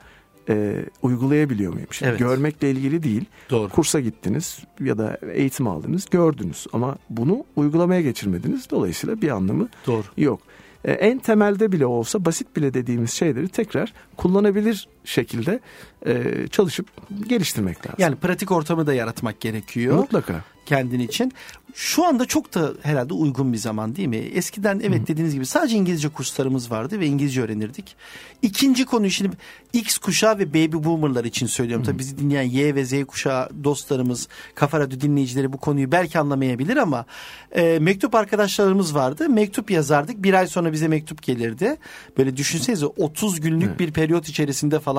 [0.49, 1.87] e, uygulayabiliyor muyum?
[1.91, 2.19] Şimdi evet.
[2.19, 3.25] Görmekle ilgili değil.
[3.49, 3.69] Doğru.
[3.69, 8.69] Kursa gittiniz ya da eğitim aldınız, gördünüz ama bunu uygulamaya geçirmediniz.
[8.69, 10.03] Dolayısıyla bir anlamı Doğru.
[10.17, 10.39] yok.
[10.85, 15.59] E, en temelde bile olsa basit bile dediğimiz şeyleri tekrar kullanabilir şekilde
[16.05, 16.87] e, çalışıp
[17.27, 17.95] geliştirmek lazım.
[17.97, 19.97] Yani pratik ortamı da yaratmak gerekiyor.
[19.97, 20.43] Mutlaka.
[20.65, 21.33] Kendin için.
[21.75, 24.17] Şu anda çok da herhalde uygun bir zaman değil mi?
[24.17, 27.95] Eskiden evet dediğiniz gibi sadece İngilizce kurslarımız vardı ve İngilizce öğrenirdik.
[28.41, 29.37] İkinci konu şimdi
[29.73, 31.85] X kuşağı ve baby boomerlar için söylüyorum.
[31.85, 31.87] Hı.
[31.87, 36.77] Tabii bizi dinleyen Y ve Z kuşağı dostlarımız, Kafa Radyo dinleyicileri bu konuyu belki anlamayabilir
[36.77, 37.05] ama
[37.51, 39.29] e, mektup arkadaşlarımız vardı.
[39.29, 40.23] Mektup yazardık.
[40.23, 41.77] Bir ay sonra bize mektup gelirdi.
[42.17, 43.79] Böyle düşünsenize 30 günlük evet.
[43.79, 44.92] bir periyot içerisinde falan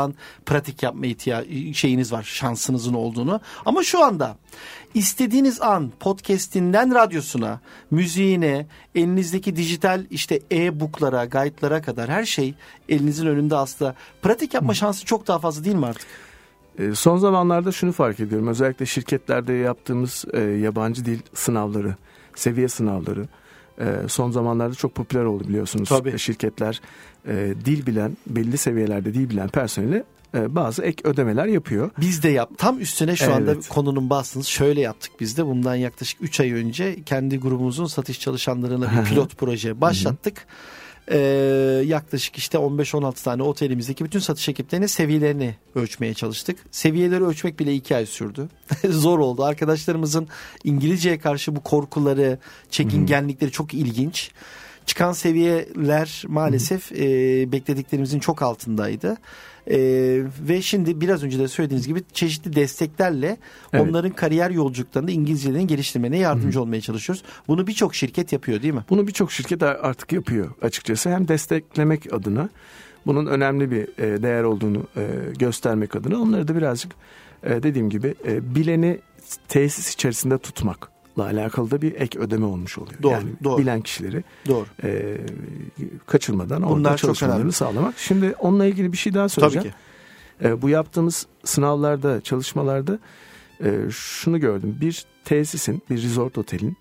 [0.46, 2.22] pratik yapma ihtiya- şeyiniz var.
[2.22, 3.40] Şansınızın olduğunu.
[3.66, 4.36] Ama şu anda
[4.94, 12.54] istediğiniz an podcastinden radyosuna, müziğine, elinizdeki dijital işte e-booklara, guide'lara kadar her şey
[12.88, 13.94] elinizin önünde aslında.
[14.22, 16.06] Pratik yapma şansı çok daha fazla değil mi artık?
[16.78, 18.48] E, son zamanlarda şunu fark ediyorum.
[18.48, 21.96] Özellikle şirketlerde yaptığımız e, yabancı dil sınavları,
[22.34, 23.26] seviye sınavları
[24.08, 25.88] son zamanlarda çok popüler oldu biliyorsunuz.
[25.88, 26.18] Tabii.
[26.18, 26.80] Şirketler
[27.28, 31.90] e, dil bilen, belli seviyelerde dil bilen personeli e, bazı ek ödemeler yapıyor.
[32.00, 32.50] Biz de yap.
[32.58, 33.34] Tam üstüne şu evet.
[33.34, 34.46] anda konunun bastınız.
[34.46, 35.46] Şöyle yaptık biz de.
[35.46, 40.46] Bundan yaklaşık 3 ay önce kendi grubumuzun satış çalışanlarına bir pilot proje başlattık.
[41.10, 41.18] Ee,
[41.86, 46.58] yaklaşık işte 15-16 tane otelimizdeki bütün satış ekiplerinin seviyelerini ölçmeye çalıştık.
[46.70, 48.48] Seviyeleri ölçmek bile 2 ay sürdü.
[48.88, 49.44] Zor oldu.
[49.44, 50.28] Arkadaşlarımızın
[50.64, 52.38] İngilizceye karşı bu korkuları,
[52.70, 54.30] çekingenlikleri çok ilginç.
[54.86, 59.16] Çıkan seviyeler maalesef e, beklediklerimizin çok altındaydı.
[59.70, 59.78] E,
[60.48, 63.36] ve şimdi biraz önce de söylediğiniz gibi çeşitli desteklerle
[63.72, 63.88] evet.
[63.88, 66.62] onların kariyer yolculuklarında İngilizcelerini geliştirmene yardımcı Hı.
[66.62, 67.24] olmaya çalışıyoruz.
[67.48, 68.84] Bunu birçok şirket yapıyor değil mi?
[68.90, 71.10] Bunu birçok şirket artık yapıyor açıkçası.
[71.10, 72.48] Hem desteklemek adına
[73.06, 75.02] bunun önemli bir e, değer olduğunu e,
[75.38, 76.92] göstermek adına onları da birazcık
[77.42, 79.00] e, dediğim gibi bileni
[79.48, 83.02] tesis içerisinde tutmak alakalı da bir ek ödeme olmuş oluyor.
[83.02, 83.58] Doğru, yani doğru.
[83.58, 84.66] bilen kişileri doğru.
[84.84, 85.18] E,
[86.06, 87.98] kaçırmadan Bunlar orada çalışmalarını sağlamak.
[87.98, 89.68] Şimdi onunla ilgili bir şey daha söyleyeceğim.
[90.38, 90.54] Tabii ki.
[90.54, 92.98] E, bu yaptığımız sınavlarda, çalışmalarda
[93.64, 94.76] e, şunu gördüm.
[94.80, 96.76] Bir tesisin, bir resort otelin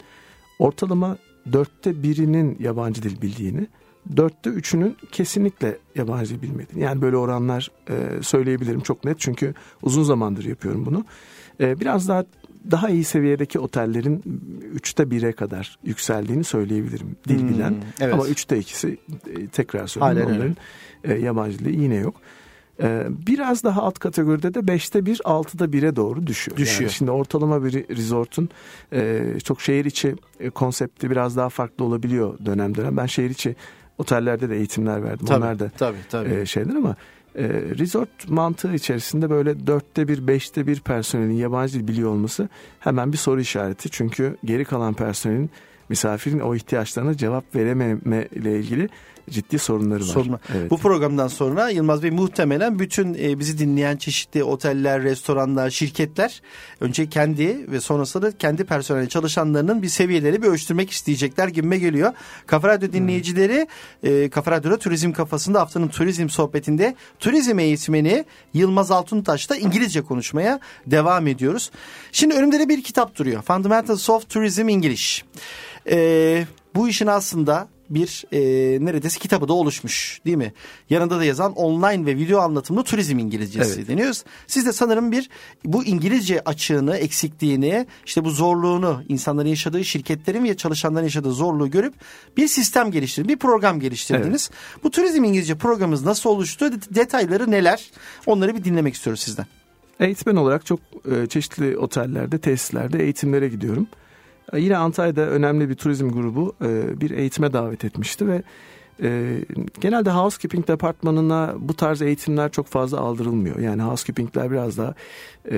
[0.60, 1.18] ortalama
[1.54, 3.68] dörtte birinin yabancı dil bildiğini,
[4.18, 6.84] dörtte üçünün kesinlikle yabancı dil bilmediğini.
[6.84, 11.06] Yani böyle oranlar e, söyleyebilirim çok net çünkü uzun zamandır yapıyorum bunu.
[11.60, 12.26] E, biraz daha
[12.72, 14.24] daha iyi seviyedeki otellerin
[14.74, 17.16] üçte bire kadar yükseldiğini söyleyebilirim.
[17.28, 18.14] Dil hmm, bilen evet.
[18.14, 18.98] ama üçte ikisi
[19.28, 20.58] e, tekrar söyleyeyim onların
[21.04, 22.16] e, yabancı dili yine yok.
[22.82, 26.58] E, biraz daha alt kategoride de beşte bir, altıda bire doğru düşüyor.
[26.58, 26.82] düşüyor.
[26.82, 28.50] Yani şimdi ortalama bir resortun
[29.44, 30.16] çok şehir içi
[30.56, 32.98] konsepti biraz daha farklı olabiliyor dönem dönem.
[32.98, 33.56] Ben şehir içi
[33.98, 35.26] otellerde de eğitimler verdim.
[35.26, 36.46] Tabii, Onlar da tabii, tabii.
[36.46, 36.96] Şeyler ama
[37.36, 43.12] e, resort mantığı içerisinde böyle dörtte bir, beşte bir personelin yabancı dil biliyor olması hemen
[43.12, 43.90] bir soru işareti.
[43.90, 45.50] Çünkü geri kalan personelin
[45.90, 48.90] misafirin o ihtiyaçlarına cevap verememe ile ilgili
[49.30, 50.06] ciddi sorunları var.
[50.06, 50.40] Sorun.
[50.58, 50.72] Evet.
[50.72, 56.42] Bu programdan sonra Yılmaz Bey muhtemelen bütün e, bizi dinleyen çeşitli oteller, restoranlar, şirketler
[56.82, 62.14] önce kendi ve sonrasında kendi personel çalışanlarının bir seviyeleri bir ölçtürmek isteyecekler gibime geliyor.
[62.48, 63.68] Kafa Radyo dinleyicileri
[64.04, 71.28] e, Kafa Radyo'da Turizm Kafasında haftanın turizm sohbetinde turizm eğitmeni Yılmaz Altuntaş'ta İngilizce konuşmaya devam
[71.28, 71.72] ediyoruz.
[72.12, 73.42] Şimdi önümde de bir kitap duruyor.
[73.42, 75.24] Fundamentals of Tourism English.
[75.90, 78.40] E, bu işin aslında bir e,
[78.86, 80.54] neredeyse kitabı da oluşmuş değil mi?
[80.90, 83.88] Yanında da yazan online ve video anlatımlı turizm İngilizcesi evet.
[83.88, 84.24] deniyoruz.
[84.48, 85.30] Siz de sanırım bir
[85.66, 91.94] bu İngilizce açığını, eksikliğini, işte bu zorluğunu, insanların yaşadığı, şirketlerin ve çalışanların yaşadığı zorluğu görüp
[92.38, 94.50] bir sistem geliştirdiniz, bir program geliştirdiniz.
[94.54, 94.84] Evet.
[94.84, 97.92] Bu turizm İngilizce programımız nasıl oluştu, detayları neler?
[98.26, 99.46] Onları bir dinlemek istiyoruz sizden.
[100.00, 100.80] Eğitmen olarak çok
[101.12, 103.88] e, çeşitli otellerde, tesislerde eğitimlere gidiyorum.
[104.54, 108.44] E, yine Antalya'da önemli bir turizm grubu e, bir eğitime davet etmişti ve
[109.82, 113.60] genelde housekeeping departmanına bu tarz eğitimler çok fazla aldırılmıyor.
[113.60, 114.94] Yani housekeepingler biraz daha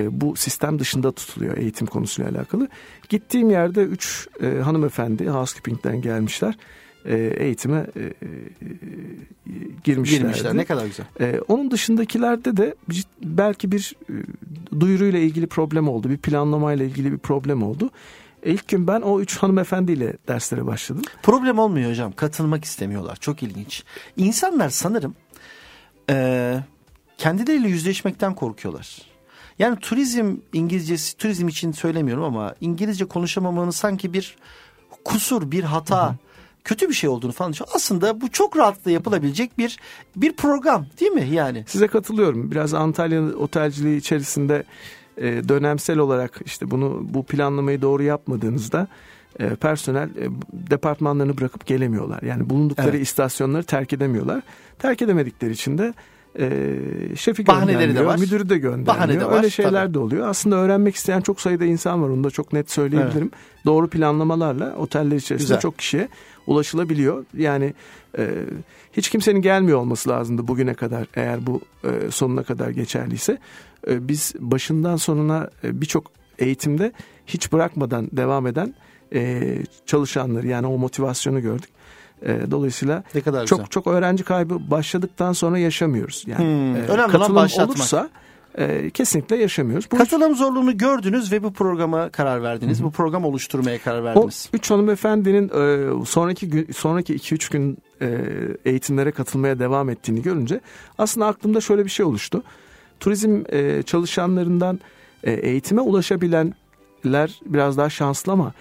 [0.09, 2.67] bu sistem dışında tutuluyor eğitim konusuyla alakalı.
[3.09, 4.27] Gittiğim yerde üç
[4.63, 6.57] hanımefendi housekeepingden gelmişler
[7.37, 7.85] eğitime
[9.83, 10.23] girmişlerdi.
[10.23, 11.05] Girmişler ne kadar güzel.
[11.47, 12.75] onun dışındakilerde de
[13.23, 13.95] belki bir
[14.79, 16.09] duyuruyla ilgili problem oldu.
[16.09, 17.89] Bir planlamayla ilgili bir problem oldu.
[18.45, 21.03] İlk gün ben o üç hanımefendiyle derslere başladım.
[21.23, 22.11] Problem olmuyor hocam.
[22.11, 23.15] Katılmak istemiyorlar.
[23.15, 23.83] Çok ilginç.
[24.17, 25.15] İnsanlar sanırım
[26.09, 26.57] e,
[27.17, 29.01] kendileriyle yüzleşmekten korkuyorlar.
[29.59, 34.35] Yani turizm İngilizcesi turizm için söylemiyorum ama İngilizce konuşamamanın sanki bir
[35.05, 36.15] kusur, bir hata, hı hı.
[36.63, 37.75] kötü bir şey olduğunu falan düşünüyor.
[37.75, 39.79] Aslında bu çok rahatlıkla yapılabilecek bir
[40.15, 41.63] bir program değil mi yani?
[41.67, 42.51] Size katılıyorum.
[42.51, 44.63] Biraz Antalya otelciliği içerisinde
[45.17, 48.87] e, dönemsel olarak işte bunu bu planlamayı doğru yapmadığınızda
[49.39, 52.21] e, personel e, departmanlarını bırakıp gelemiyorlar.
[52.21, 53.01] Yani bulundukları evet.
[53.01, 54.41] istasyonları terk edemiyorlar.
[54.79, 55.93] Terk edemedikleri için de
[56.39, 56.75] e,
[57.15, 58.19] şefi Bahaneleri de var.
[58.19, 58.87] müdürü de göndermiyor.
[58.87, 59.93] Bahane de var, Öyle şeyler tabii.
[59.93, 60.27] de oluyor.
[60.27, 62.09] Aslında öğrenmek isteyen çok sayıda insan var.
[62.09, 63.29] Onu da çok net söyleyebilirim.
[63.33, 63.65] Evet.
[63.65, 65.59] Doğru planlamalarla oteller içerisinde Güzel.
[65.59, 66.07] çok kişiye
[66.47, 67.25] ulaşılabiliyor.
[67.37, 67.73] Yani
[68.17, 68.29] e,
[68.93, 73.37] hiç kimsenin gelmiyor olması lazımdı bugüne kadar eğer bu e, sonuna kadar geçerliyse.
[73.87, 76.91] E, biz başından sonuna e, birçok eğitimde
[77.27, 78.75] hiç bırakmadan devam eden
[79.13, 81.69] e, çalışanları yani o motivasyonu gördük.
[82.21, 83.69] E, dolayısıyla ne kadar çok güzel.
[83.69, 86.23] çok öğrenci kaybı başladıktan sonra yaşamıyoruz.
[86.27, 88.09] Yani hmm, e, önemli katılım olursa
[88.57, 89.91] e, kesinlikle yaşamıyoruz.
[89.91, 90.37] Bu Katılım üç...
[90.37, 92.77] zorluğunu gördünüz ve bu programa karar verdiniz.
[92.79, 92.87] Hı-hı.
[92.87, 94.49] Bu program oluşturmaya karar verdiniz.
[94.53, 98.21] O üç hanımefendinin e, sonraki gün, sonraki iki üç gün e,
[98.65, 100.59] eğitimlere katılmaya devam ettiğini görünce
[100.97, 102.43] aslında aklımda şöyle bir şey oluştu.
[103.05, 104.79] Turizm e, çalışanlarından
[105.23, 108.53] e, eğitime ulaşabilenler biraz daha şanslı ama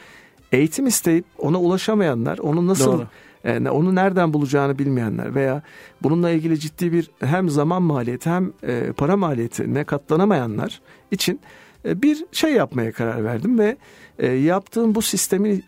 [0.52, 3.06] eğitim isteyip ona ulaşamayanlar onu nasıl Doğru
[3.44, 5.62] e, onu nereden bulacağını bilmeyenler veya
[6.02, 10.80] bununla ilgili ciddi bir hem zaman maliyeti hem e, para maliyeti ne katlanamayanlar
[11.10, 11.40] için
[11.84, 13.76] e, bir şey yapmaya karar verdim ve
[14.28, 15.64] yaptığım bu sistemin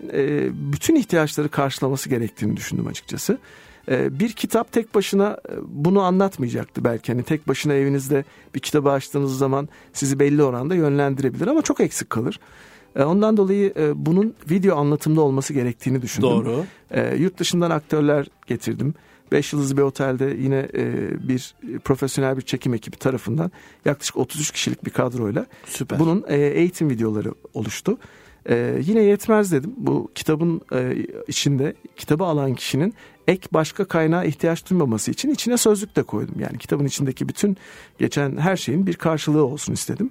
[0.73, 3.39] bütün ihtiyaçları karşılaması gerektiğini düşündüm açıkçası.
[3.89, 7.13] Bir kitap tek başına bunu anlatmayacaktı belki.
[7.13, 12.11] Hani tek başına evinizde bir kitabı açtığınız zaman sizi belli oranda yönlendirebilir ama çok eksik
[12.11, 12.41] kalır.
[12.97, 16.31] E, ondan dolayı e, bunun video anlatımda olması gerektiğini düşündüm.
[16.31, 16.65] Doğru.
[16.91, 18.95] E, yurt dışından aktörler getirdim.
[19.33, 20.69] Beş yıldızlı bir otelde yine
[21.29, 23.51] bir profesyonel bir çekim ekibi tarafından
[23.85, 25.99] yaklaşık 33 kişilik bir kadroyla Süper.
[25.99, 27.99] bunun eğitim videoları oluştu.
[28.87, 29.75] Yine yetmez dedim.
[29.77, 30.61] Bu kitabın
[31.29, 32.95] içinde kitabı alan kişinin
[33.29, 36.35] ek başka kaynağa ihtiyaç duymaması için içine sözlük de koydum.
[36.39, 37.57] Yani kitabın içindeki bütün
[37.99, 40.11] geçen her şeyin bir karşılığı olsun istedim.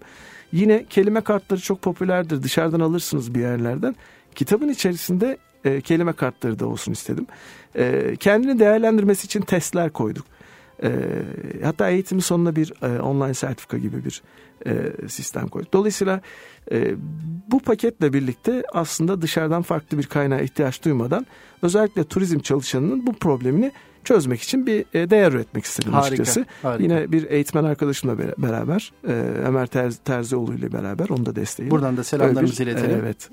[0.52, 2.43] Yine kelime kartları çok popülerdir.
[2.43, 3.95] Dışarıdan alırsınız bir yerlerden.
[4.36, 7.28] Kitabın içerisinde e, kelime kartları da olsun istedim.
[7.76, 10.26] E, kendini değerlendirmesi için testler koyduk.
[10.83, 10.91] E,
[11.63, 14.21] hatta eğitimin sonuna bir e, online sertifika gibi bir
[14.67, 15.73] e, sistem koyduk.
[15.73, 16.21] Dolayısıyla
[16.71, 16.95] e,
[17.47, 21.25] bu paketle birlikte aslında dışarıdan farklı bir kaynağa ihtiyaç duymadan
[21.61, 23.71] özellikle turizm çalışanının bu problemini
[24.03, 26.45] çözmek için bir değer üretmek istedim harika, açıkçası.
[26.61, 26.83] Harika.
[26.83, 28.93] Yine bir eğitmen arkadaşımla beraber
[29.47, 31.71] Ömer Terzi, Terzioğlu ile beraber onu da desteğim.
[31.71, 32.99] Buradan da selamlarımızı iletelim.
[33.03, 33.29] Evet.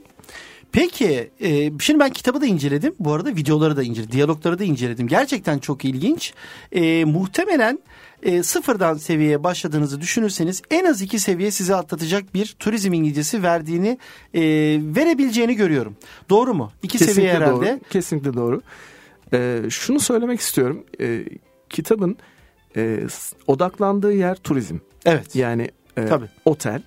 [0.72, 2.94] Peki e, şimdi ben kitabı da inceledim.
[2.98, 4.12] Bu arada videoları da inceledim.
[4.12, 5.08] Diyalogları da inceledim.
[5.08, 6.34] Gerçekten çok ilginç.
[6.72, 7.78] E, muhtemelen
[8.22, 13.98] e, sıfırdan seviyeye başladığınızı düşünürseniz en az iki seviye size atlatacak bir turizm İngilizcesi verdiğini
[14.34, 14.40] e,
[14.82, 15.96] verebileceğini görüyorum.
[16.30, 16.72] Doğru mu?
[16.82, 17.70] İki Kesinlikle seviye herhalde.
[17.70, 17.80] Doğru.
[17.90, 18.62] Kesinlikle doğru.
[19.32, 20.84] E, şunu söylemek istiyorum.
[21.00, 21.24] E,
[21.70, 22.16] kitabın
[22.76, 23.00] e,
[23.46, 24.76] odaklandığı yer turizm.
[25.04, 25.36] Evet.
[25.36, 26.26] Yani e, Tabii.
[26.44, 26.82] otel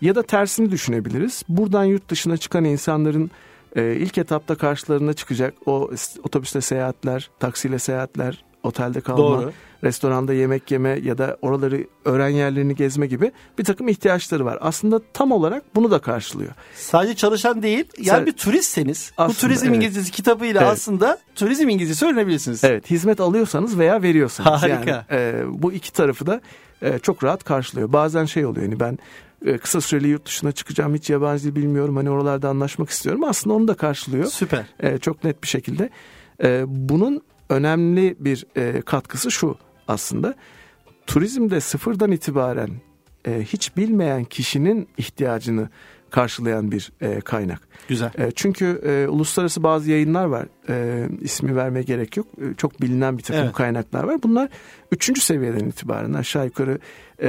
[0.00, 1.42] ya da tersini düşünebiliriz.
[1.48, 3.30] Buradan yurt dışına çıkan insanların
[3.76, 5.90] e, ilk etapta karşılarına çıkacak o
[6.22, 9.52] otobüste seyahatler, taksiyle seyahatler, otelde kalma, Doğru.
[9.84, 14.58] restoranda yemek yeme ya da oraları öğren yerlerini gezme gibi bir takım ihtiyaçları var.
[14.60, 16.50] Aslında tam olarak bunu da karşılıyor.
[16.74, 19.76] Sadece çalışan değil, yani Sen, bir turistseniz aslında, bu turizm evet.
[19.76, 20.72] İngilizcesi kitabıyla evet.
[20.72, 22.64] aslında turizm İngilizcesi öğrenebilirsiniz.
[22.64, 24.62] Evet, hizmet alıyorsanız veya veriyorsanız.
[24.62, 24.90] Harika.
[24.90, 26.40] Yani, e, bu iki tarafı da
[26.82, 27.92] e, çok rahat karşılıyor.
[27.92, 28.98] Bazen şey oluyor yani ben
[29.62, 33.68] kısa süreli yurt dışına çıkacağım hiç yabancı dil bilmiyorum hani oralarda anlaşmak istiyorum aslında onu
[33.68, 34.24] da karşılıyor.
[34.24, 34.66] Süper.
[34.80, 35.90] E, çok net bir şekilde.
[36.42, 39.56] E, bunun önemli bir e, katkısı şu
[39.88, 40.34] aslında
[41.06, 42.70] turizmde sıfırdan itibaren
[43.26, 45.68] e, hiç bilmeyen kişinin ihtiyacını
[46.10, 47.60] karşılayan bir e, kaynak.
[47.88, 48.10] Güzel.
[48.18, 50.46] E, çünkü e, uluslararası bazı yayınlar var.
[50.68, 52.26] E, ismi vermeye gerek yok.
[52.40, 53.54] E, çok bilinen bir takım Evet.
[53.54, 54.22] kaynaklar var.
[54.22, 54.48] Bunlar
[54.92, 56.78] üçüncü seviyeden itibaren aşağı yukarı
[57.22, 57.28] e,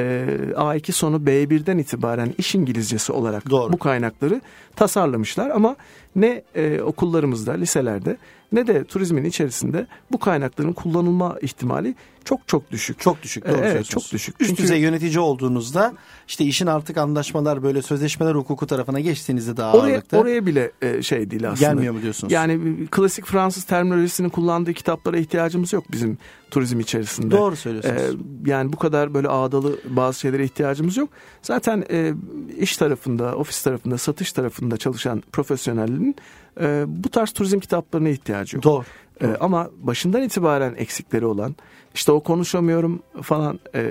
[0.55, 3.73] A2 sonu B1'den itibaren iş İngilizcesi olarak Doğru.
[3.73, 4.41] bu kaynakları
[4.75, 5.49] tasarlamışlar.
[5.49, 5.75] Ama
[6.15, 8.17] ne e, okullarımızda, liselerde
[8.51, 12.99] ne de turizmin içerisinde bu kaynakların kullanılma ihtimali çok çok düşük.
[12.99, 13.45] Çok düşük.
[13.45, 14.03] Doğru Evet, söylüyorsunuz.
[14.03, 14.35] çok düşük.
[14.41, 15.93] Üst Çünkü- düzey yönetici olduğunuzda
[16.27, 21.01] işte işin artık anlaşmalar böyle sözleşmeler hukuku tarafına geçtiğinizde daha Oraya, ağırlıkta oraya bile e,
[21.01, 21.69] şey değil aslında.
[21.71, 22.33] gelmiyor mu diyorsunuz?
[22.33, 26.17] Yani klasik Fransız terminolojisinin kullandığı kitaplara ihtiyacımız yok bizim
[26.51, 27.31] turizm içerisinde.
[27.37, 28.01] Doğru söylüyorsunuz.
[28.01, 31.09] Ee, yani bu kadar böyle ağdalı bazı şeylere ihtiyacımız yok.
[31.41, 32.13] Zaten e,
[32.57, 36.15] iş tarafında, ofis tarafında, satış tarafında çalışan profesyonellerin
[36.61, 38.63] e, bu tarz turizm kitaplarına ihtiyacı yok.
[38.63, 38.83] Doğru.
[39.21, 41.55] E, ama başından itibaren eksikleri olan,
[41.95, 43.81] işte o konuşamıyorum falan e,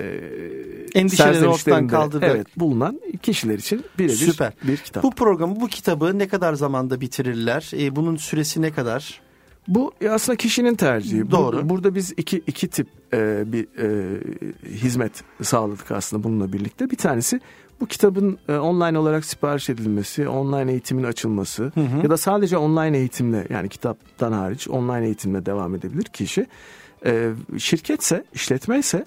[0.95, 2.29] Endişeleri ortadan kaldırdık.
[2.31, 4.53] Evet, bulunan kişiler için birebir Süper.
[4.63, 5.03] bir kitap.
[5.03, 7.71] Bu programı, bu kitabı ne kadar zamanda bitirirler?
[7.73, 9.21] E, bunun süresi ne kadar?
[9.67, 11.27] Bu aslında kişinin tercihi.
[11.27, 11.69] Bu- Doğru.
[11.69, 14.19] burada biz iki iki tip e, bir e,
[14.67, 16.89] hizmet sağladık aslında bununla birlikte.
[16.89, 17.41] Bir tanesi
[17.81, 21.71] bu kitabın e, online olarak sipariş edilmesi, online eğitimin açılması
[22.03, 26.47] ya da sadece online eğitimle yani kitaptan hariç online eğitimle devam edebilir kişi.
[27.05, 29.05] E, şirketse, işletmeyse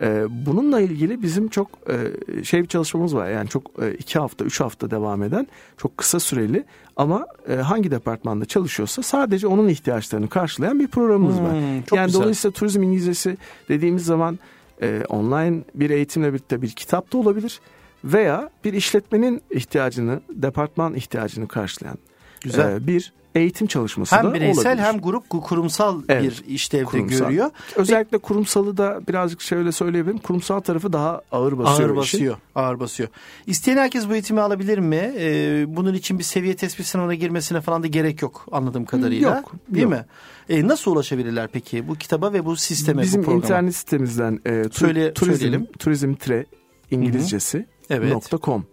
[0.00, 3.30] e, bununla ilgili bizim çok e, şey bir çalışmamız var.
[3.30, 6.64] Yani çok e, iki hafta, üç hafta devam eden çok kısa süreli
[6.96, 11.52] ama e, hangi departmanda çalışıyorsa sadece onun ihtiyaçlarını karşılayan bir programımız var.
[11.52, 12.20] Hmm, çok yani güzel.
[12.20, 13.36] dolayısıyla turizm İngilizcesi
[13.68, 14.38] dediğimiz zaman
[14.82, 17.60] e, online bir eğitimle birlikte bir kitap da olabilir
[18.04, 21.98] veya bir işletmenin ihtiyacını, departman ihtiyacını karşılayan
[22.40, 22.76] Güzel.
[22.76, 24.84] e, bir eğitim çalışması da hem bireysel olabilir.
[24.84, 27.18] hem grup kurumsal Evet, bir işlevde kurumsal.
[27.18, 27.50] görüyor.
[27.76, 30.18] Özellikle kurumsalı da birazcık şöyle söyleyebilirim.
[30.18, 31.88] Kurumsal tarafı daha ağır basıyor.
[31.88, 32.36] Ağır basıyor.
[32.54, 33.08] Ağır basıyor.
[33.46, 35.12] İsteyen herkes bu eğitimi alabilir mi?
[35.18, 39.36] Ee, bunun için bir seviye tespit sınavına girmesine falan da gerek yok anladığım kadarıyla.
[39.36, 39.92] Yok, Değil yok.
[39.92, 40.04] mi?
[40.48, 43.44] Ee, nasıl ulaşabilirler peki bu kitaba ve bu sisteme, Bizim bu programa?
[43.44, 45.66] internet sitemizden e, tu- Söyle- turizm, söyleyelim.
[45.78, 46.46] turizm tire
[46.90, 48.30] İngilizcesi Evet.
[48.42, 48.66] com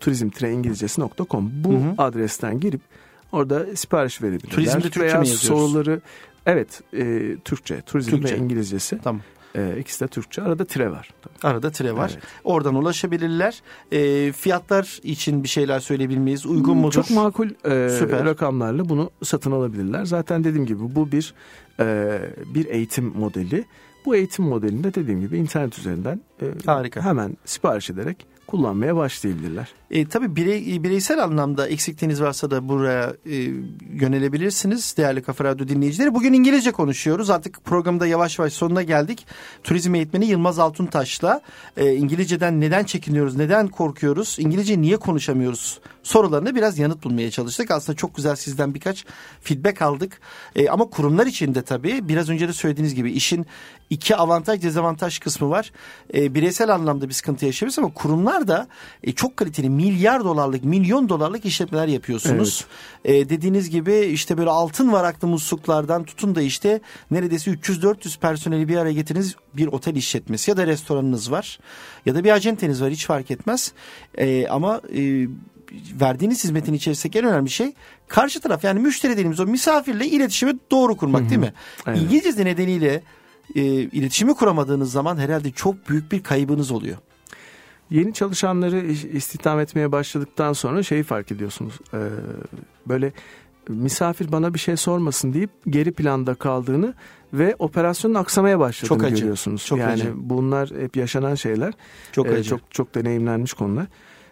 [0.00, 1.94] turizm tire İngilizcesi nokta com bu Hı hı.
[1.98, 2.80] adresten girip
[3.32, 4.50] orada sipariş verebilirler.
[4.54, 5.42] Turizmde Türkçe Veya mi yazıyoruz?
[5.70, 6.00] soruları
[6.46, 8.34] evet e, Türkçe turizm Türkçe.
[8.34, 9.22] ve İngilizcesi Tamam.
[9.54, 11.10] e, ikisi de Türkçe arada tire var.
[11.22, 11.52] Tabii.
[11.52, 12.10] Arada tire var.
[12.14, 12.24] Evet.
[12.44, 13.62] Oradan ulaşabilirler.
[13.92, 16.46] Ee, fiyatlar için bir şeyler söyleyebilir miyiz?
[16.46, 16.92] Uygun mudur?
[16.92, 18.24] Çok makul e, Süper.
[18.24, 20.04] rakamlarla bunu satın alabilirler.
[20.04, 21.34] Zaten dediğim gibi bu bir
[21.80, 22.18] e,
[22.54, 23.64] bir eğitim modeli.
[24.06, 27.00] Bu eğitim modelinde dediğim gibi internet üzerinden e, Harika.
[27.04, 29.68] hemen sipariş ederek kullanmaya başlayabilirler.
[29.92, 33.34] E, tabii birey, bireysel anlamda eksikliğiniz varsa da buraya e,
[33.92, 36.14] yönelebilirsiniz değerli Kafa Radyo dinleyicileri.
[36.14, 37.30] Bugün İngilizce konuşuyoruz.
[37.30, 39.26] Artık programda yavaş yavaş sonuna geldik.
[39.64, 41.40] Turizm eğitmeni Yılmaz Altuntaş'la
[41.76, 47.70] e, İngilizceden neden çekiniyoruz, neden korkuyoruz, İngilizce niye konuşamıyoruz sorularına biraz yanıt bulmaya çalıştık.
[47.70, 49.04] Aslında çok güzel sizden birkaç
[49.40, 50.20] feedback aldık.
[50.56, 53.46] E, ama kurumlar için de tabii biraz önce de söylediğiniz gibi işin
[53.90, 55.72] iki avantaj dezavantaj kısmı var.
[56.14, 58.68] E, bireysel anlamda bir sıkıntı yaşayabiliriz ama kurumlar da
[59.02, 62.64] e, çok kaliteli milyar dolarlık, milyon dolarlık işletmeler yapıyorsunuz.
[63.04, 68.76] E, dediğiniz gibi işte böyle altın varaklı musluklardan tutun da işte neredeyse 300-400 personeli bir
[68.76, 71.58] araya getiriniz bir otel işletmesi ya da restoranınız var
[72.06, 73.72] ya da bir acenteniz var hiç fark etmez.
[74.18, 75.26] E, ama e,
[76.00, 77.72] verdiğiniz hizmetin içerisindeki en önemli şey
[78.08, 81.52] karşı taraf yani müşteri dediğimiz o misafirle iletişimi doğru kurmak değil mi?
[81.86, 81.98] Evet.
[81.98, 83.02] İngilizce nedeniyle
[83.54, 86.96] e, iletişimi kuramadığınız zaman herhalde çok büyük bir kaybınız oluyor.
[87.92, 88.80] Yeni çalışanları
[89.12, 91.78] istihdam etmeye başladıktan sonra şeyi fark ediyorsunuz.
[91.94, 91.98] Ee,
[92.88, 93.12] böyle
[93.68, 96.94] misafir bana bir şey sormasın deyip geri planda kaldığını
[97.32, 99.66] ve operasyonun aksamaya başladığını Çok acı, görüyorsunuz.
[99.66, 100.12] çok yani acı.
[100.16, 101.74] bunlar hep yaşanan şeyler.
[102.12, 102.48] Çok Ee, acı.
[102.50, 103.86] çok çok deneyimlenmiş konular.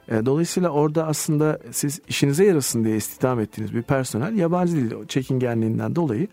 [0.08, 5.96] Ee, Dolayısıyla orada aslında siz işinize yarasın diye istihdam ettiğiniz bir personel yabancı dil çekingenliğinden
[5.96, 6.28] dolayı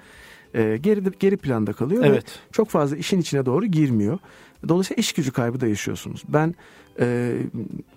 [0.53, 2.25] e, geri geri planda kalıyor ve Evet.
[2.51, 4.19] çok fazla işin içine doğru girmiyor.
[4.67, 6.23] Dolayısıyla iş gücü kaybı da yaşıyorsunuz.
[6.27, 6.55] Ben
[6.99, 7.37] e,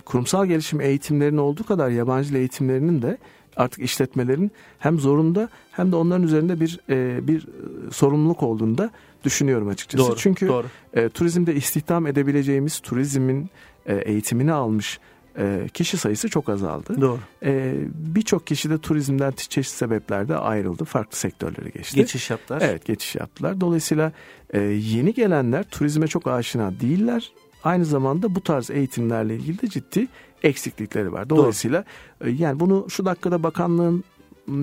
[0.04, 3.18] kurumsal gelişim eğitimlerinin olduğu kadar yabancı eğitimlerinin de
[3.56, 8.90] artık işletmelerin hem zorunda hem de onların üzerinde bir e, bir e, sorumluluk olduğunu da
[9.24, 10.04] düşünüyorum açıkçası.
[10.04, 10.16] Doğru.
[10.16, 10.66] Çünkü doğru.
[10.94, 13.50] e, turizmde istihdam edebileceğimiz turizmin
[13.86, 15.00] e, eğitimini almış
[15.38, 17.00] e, kişi sayısı çok azaldı.
[17.00, 17.18] Doğru.
[17.44, 20.84] E, Birçok kişi de turizmden çeşitli sebeplerde ayrıldı.
[20.84, 21.96] Farklı sektörlere geçti.
[21.96, 22.62] Geçiş yaptılar.
[22.64, 23.60] Evet geçiş yaptılar.
[23.60, 24.12] Dolayısıyla
[24.50, 27.32] e, yeni gelenler turizme çok aşina değiller.
[27.64, 30.08] Aynı zamanda bu tarz eğitimlerle ilgili de ciddi
[30.42, 31.30] eksiklikleri var.
[31.30, 31.84] Dolayısıyla
[32.20, 32.30] Doğru.
[32.30, 34.04] yani bunu şu dakikada bakanlığın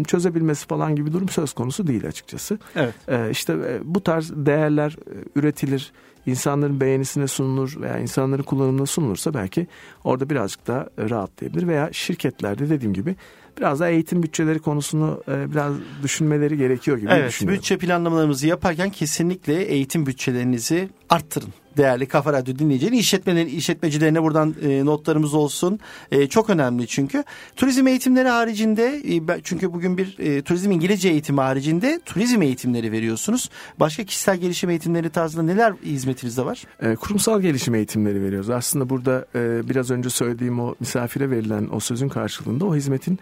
[0.03, 2.59] çözebilmesi falan gibi durum söz konusu değil açıkçası.
[2.75, 2.93] Evet.
[3.07, 4.95] Ee, işte bu tarz değerler
[5.35, 5.91] üretilir,
[6.25, 9.67] insanların beğenisine sunulur veya insanların kullanımına sunulursa belki
[10.03, 13.15] orada birazcık daha rahatlayabilir veya şirketlerde dediğim gibi
[13.57, 17.57] biraz daha eğitim bütçeleri konusunu e, biraz düşünmeleri gerekiyor gibi evet, düşünüyorum.
[17.57, 24.85] Bütçe planlamalarımızı yaparken kesinlikle eğitim bütçelerinizi arttırın değerli Kafa Radyo dinleyicileri işletmelerin işletmecilerine buradan e,
[24.85, 25.79] notlarımız olsun.
[26.11, 27.23] E, çok önemli çünkü.
[27.55, 33.49] Turizm eğitimleri haricinde e, çünkü bugün bir e, turizm İngilizce eğitimi haricinde turizm eğitimleri veriyorsunuz.
[33.79, 36.63] Başka kişisel gelişim eğitimleri tarzında neler hizmetinizde var?
[36.81, 38.49] E, kurumsal gelişim eğitimleri veriyoruz.
[38.49, 43.19] Aslında burada e, biraz önce söylediğim o misafire verilen o sözün karşılığında o hizmetin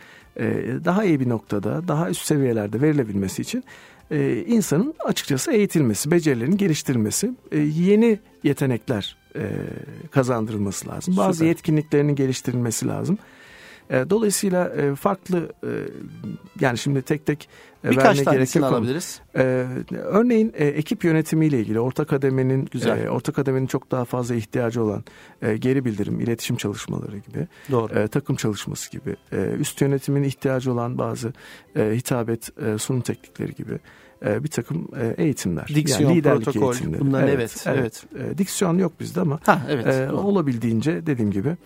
[0.86, 3.64] daha iyi bir noktada, daha üst seviyelerde verilebilmesi için
[4.12, 9.42] e, insanın açıkçası eğitilmesi, becerilerini geliştirmesi, e, yeni yetenekler e,
[10.12, 11.18] kazandırılması lazım.
[11.18, 11.48] Bazı Süper.
[11.48, 13.18] yetkinliklerinin geliştirilmesi lazım.
[13.90, 15.72] E, dolayısıyla e, farklı e,
[16.60, 19.22] yani şimdi tek tek e, Birkaç tanesini alabiliriz.
[19.36, 23.06] E, örneğin e, ekip yönetimiyle ilgili orta kademenin Güzel.
[23.06, 25.04] E, orta kademenin çok daha fazla ihtiyacı olan
[25.42, 28.00] e, geri bildirim, iletişim çalışmaları gibi, Doğru.
[28.00, 31.34] E, takım çalışması gibi, e, üst yönetimin ihtiyacı olan bazı
[31.76, 33.80] e, hitabet e, sunum teknikleri gibi
[34.26, 35.68] e, bir takım e, eğitimler.
[35.68, 37.02] Diksiyon, yani liderlik protokol, eğitimleri.
[37.02, 37.64] bunların evet.
[37.68, 38.32] Evet, evet.
[38.34, 41.58] E, diksiyon yok bizde ama ha, evet, e, olabildiğince dediğim gibi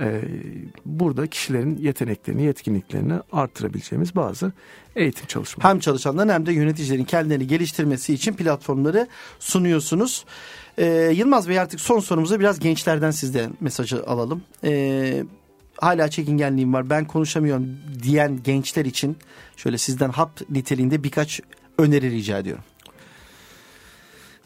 [0.00, 0.22] e,
[0.86, 4.52] burada kişilerin yeteneklerini, yetkinliklerini artırabileceğimiz bazı
[4.96, 5.65] eğitim çalışmaları.
[5.66, 9.08] Hem çalışanların hem de yöneticilerin kendilerini geliştirmesi için platformları
[9.38, 10.24] sunuyorsunuz.
[10.78, 14.42] Ee, Yılmaz Bey artık son sorumuza biraz gençlerden sizden mesajı alalım.
[14.64, 15.24] Ee,
[15.78, 19.16] hala çekingenliğim var ben konuşamıyorum diyen gençler için
[19.56, 21.40] şöyle sizden hap niteliğinde birkaç
[21.78, 22.64] öneri rica ediyorum.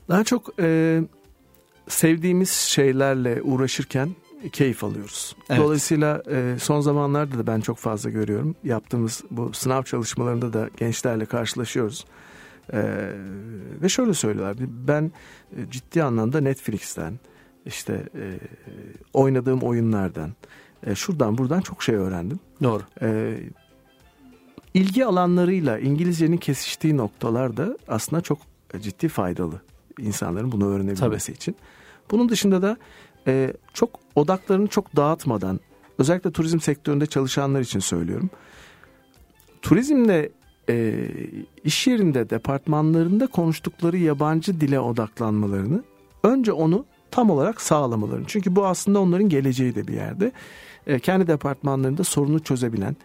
[0.09, 1.01] Daha çok e,
[1.89, 4.11] sevdiğimiz şeylerle uğraşırken
[4.53, 5.37] keyif alıyoruz.
[5.51, 5.61] Evet.
[5.61, 8.57] Dolayısıyla e, son zamanlarda da ben çok fazla görüyorum.
[8.65, 12.05] Yaptığımız bu sınav çalışmalarında da gençlerle karşılaşıyoruz.
[12.73, 12.83] E,
[13.83, 14.57] ve şöyle söylüyorlar.
[14.61, 15.13] Ben
[15.57, 17.19] e, ciddi anlamda Netflix'ten,
[17.67, 18.39] işte e,
[19.13, 20.31] oynadığım oyunlardan,
[20.87, 22.41] e, şuradan buradan çok şey öğrendim.
[22.63, 22.83] Doğru.
[23.03, 23.39] E,
[24.75, 28.39] ilgi alanlarıyla İngilizcenin kesiştiği noktalar da aslında çok
[28.81, 29.61] ciddi faydalı
[29.99, 31.37] insanların bunu öğrenebilmesi Tabii.
[31.37, 31.57] için.
[32.11, 32.77] Bunun dışında da
[33.27, 35.61] e, çok odaklarını çok dağıtmadan
[35.99, 38.31] özellikle turizm sektöründe çalışanlar için söylüyorum.
[39.63, 40.31] Turizmle
[40.69, 41.09] e,
[41.65, 45.85] iş yerinde departmanlarında konuştukları yabancı dile odaklanmalarını
[46.23, 48.25] önce onu tam olarak sağlamalarını.
[48.27, 50.33] Çünkü bu aslında onların geleceği de bir yerde.
[50.87, 52.97] E, kendi departmanlarında sorunu çözebilen,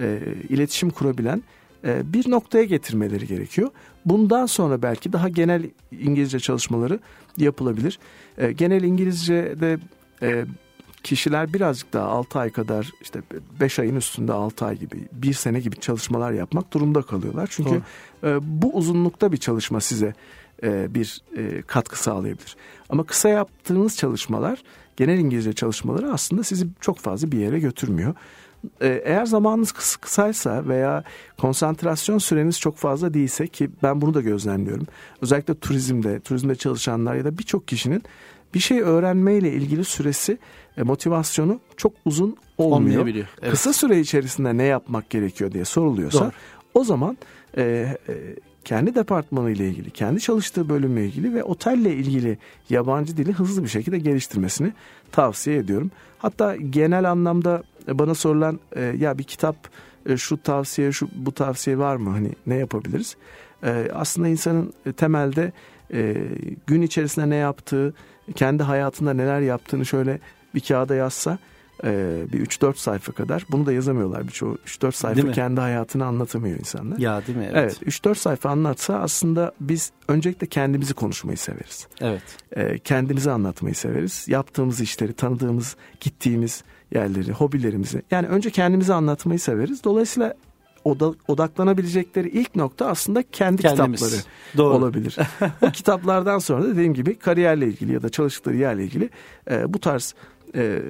[0.00, 1.42] e, iletişim kurabilen
[1.84, 3.70] e, bir noktaya getirmeleri gerekiyor.
[4.04, 6.98] Bundan sonra belki daha genel İngilizce çalışmaları
[7.36, 7.98] yapılabilir.
[8.38, 9.78] E, genel İngilizce'de
[10.22, 10.44] e,
[11.02, 13.22] kişiler birazcık daha 6 ay kadar işte
[13.60, 17.48] 5 ayın üstünde 6 ay gibi 1 sene gibi çalışmalar yapmak durumunda kalıyorlar.
[17.50, 17.82] Çünkü
[18.24, 20.14] e, bu uzunlukta bir çalışma size
[20.62, 22.56] e, bir e, katkı sağlayabilir.
[22.88, 24.62] Ama kısa yaptığınız çalışmalar
[24.96, 28.14] genel İngilizce çalışmaları aslında sizi çok fazla bir yere götürmüyor.
[28.80, 31.04] Ee, eğer zamanınız kısaysa veya
[31.38, 34.86] konsantrasyon süreniz çok fazla değilse ki ben bunu da gözlemliyorum.
[35.20, 38.02] Özellikle turizmde, turizmde çalışanlar ya da birçok kişinin
[38.54, 40.38] bir şey öğrenmeyle ilgili süresi,
[40.76, 43.06] e, motivasyonu çok uzun olmuyor.
[43.06, 43.50] Evet.
[43.50, 46.32] Kısa süre içerisinde ne yapmak gerekiyor diye soruluyorsa Doğru.
[46.74, 47.18] o zaman
[47.56, 47.62] e,
[48.08, 48.14] e,
[48.64, 52.38] kendi departmanı ile ilgili, kendi çalıştığı bölümle ilgili ve otelle ilgili
[52.70, 54.72] yabancı dili hızlı bir şekilde geliştirmesini
[55.12, 55.90] tavsiye ediyorum.
[56.18, 59.56] Hatta genel anlamda bana sorulan e, ya bir kitap
[60.06, 63.16] e, şu tavsiye şu bu tavsiye var mı hani ne yapabiliriz?
[63.64, 65.52] E, aslında insanın temelde
[65.92, 66.16] e,
[66.66, 67.94] gün içerisinde ne yaptığı,
[68.34, 70.18] kendi hayatında neler yaptığını şöyle
[70.54, 71.38] bir kağıda yazsa
[71.84, 73.46] e, bir 3-4 sayfa kadar.
[73.50, 74.58] Bunu da yazamıyorlar birçoğu.
[74.66, 76.98] 3-4 sayfa kendi hayatını anlatamıyor insanlar.
[76.98, 77.48] Ya değil mi?
[77.52, 77.78] Evet.
[77.82, 81.86] evet 3-4 sayfa anlatsa aslında biz öncelikle kendimizi konuşmayı severiz.
[82.00, 82.22] Evet.
[82.52, 84.28] E, kendimizi anlatmayı severiz.
[84.28, 86.64] Yaptığımız işleri, tanıdığımız, gittiğimiz
[86.94, 88.02] yerleri, hobilerimizi.
[88.10, 89.84] Yani önce kendimizi anlatmayı severiz.
[89.84, 90.34] Dolayısıyla
[91.28, 94.00] odaklanabilecekleri ilk nokta aslında kendi Kendimiz.
[94.00, 94.22] kitapları
[94.56, 94.74] Doğru.
[94.74, 95.16] olabilir.
[95.62, 99.10] o kitaplardan sonra da dediğim gibi kariyerle ilgili ya da çalıştıkları yerle ilgili
[99.50, 100.14] e, bu tarz
[100.56, 100.82] e,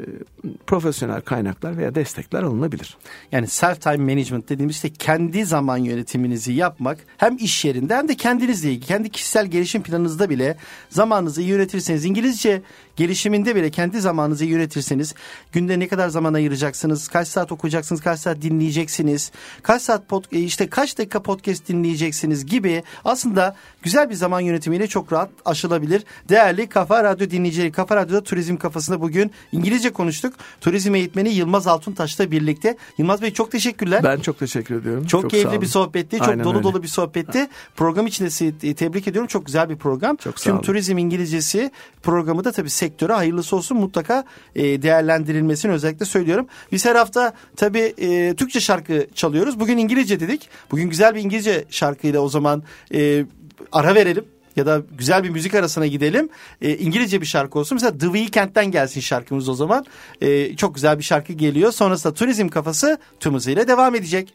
[0.67, 2.97] profesyonel kaynaklar veya destekler alınabilir.
[3.33, 8.15] Yani self time management dediğimiz işte kendi zaman yönetiminizi yapmak hem iş yerinde hem de
[8.15, 10.57] kendinizle ilgili kendi kişisel gelişim planınızda bile
[10.91, 12.63] zamanınızı yönetirseniz İngilizce
[12.97, 15.15] gelişiminde bile kendi zamanınızı yönetirseniz
[15.53, 19.33] günde ne kadar zaman ayıracaksınız, kaç saat okuyacaksınız, kaç saat dinleyeceksiniz,
[19.63, 24.87] kaç saat pod, e, işte kaç dakika podcast dinleyeceksiniz gibi aslında güzel bir zaman yönetimiyle
[24.87, 26.05] çok rahat aşılabilir.
[26.29, 30.35] Değerli Kafa Radyo dinleyicileri, Kafa Radyo'da turizm kafasında bugün İngilizce konuştuk.
[30.61, 32.77] Turizm eğitmeni Yılmaz Altuntaş'la birlikte.
[32.99, 34.05] Yılmaz Bey çok teşekkürler.
[34.05, 35.07] Ben çok teşekkür ediyorum.
[35.07, 36.19] Çok, çok keyifli bir sohbetti.
[36.19, 36.63] Çok Aynen dolu öyle.
[36.63, 37.49] dolu bir sohbetti.
[37.77, 39.29] Program için de tebrik ediyorum.
[39.29, 40.17] Çok güzel bir program.
[40.17, 40.63] Çok sağ Tüm olun.
[40.63, 41.71] turizm İngilizcesi
[42.03, 43.79] programı da tabii sektöre hayırlısı olsun.
[43.79, 44.25] Mutlaka
[44.55, 46.47] e, değerlendirilmesini özellikle söylüyorum.
[46.73, 49.61] Biz her hafta tabii e, Türkçe şarkı çalıyoruz.
[49.61, 50.49] Bugün İngilizce dedik.
[50.71, 52.63] Bugün güzel bir İngilizce şarkıyla o zaman
[52.95, 53.25] e,
[53.73, 54.25] ara verelim
[54.57, 56.29] ya da güzel bir müzik arasına gidelim.
[56.63, 57.77] E, İngilizce bir şarkı olsun.
[57.77, 59.87] Mesela The Weeknd'den gelsin şarkımız o zaman.
[60.21, 61.73] E, çok güzel bir şarkı geliyor.
[61.73, 64.35] Sonrasında turizm kafası tüm hızıyla devam edecek.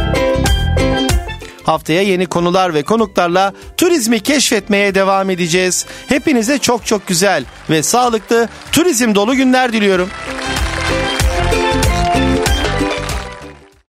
[1.71, 5.85] Haftaya yeni konular ve konuklarla turizmi keşfetmeye devam edeceğiz.
[6.07, 10.09] Hepinize çok çok güzel ve sağlıklı turizm dolu günler diliyorum.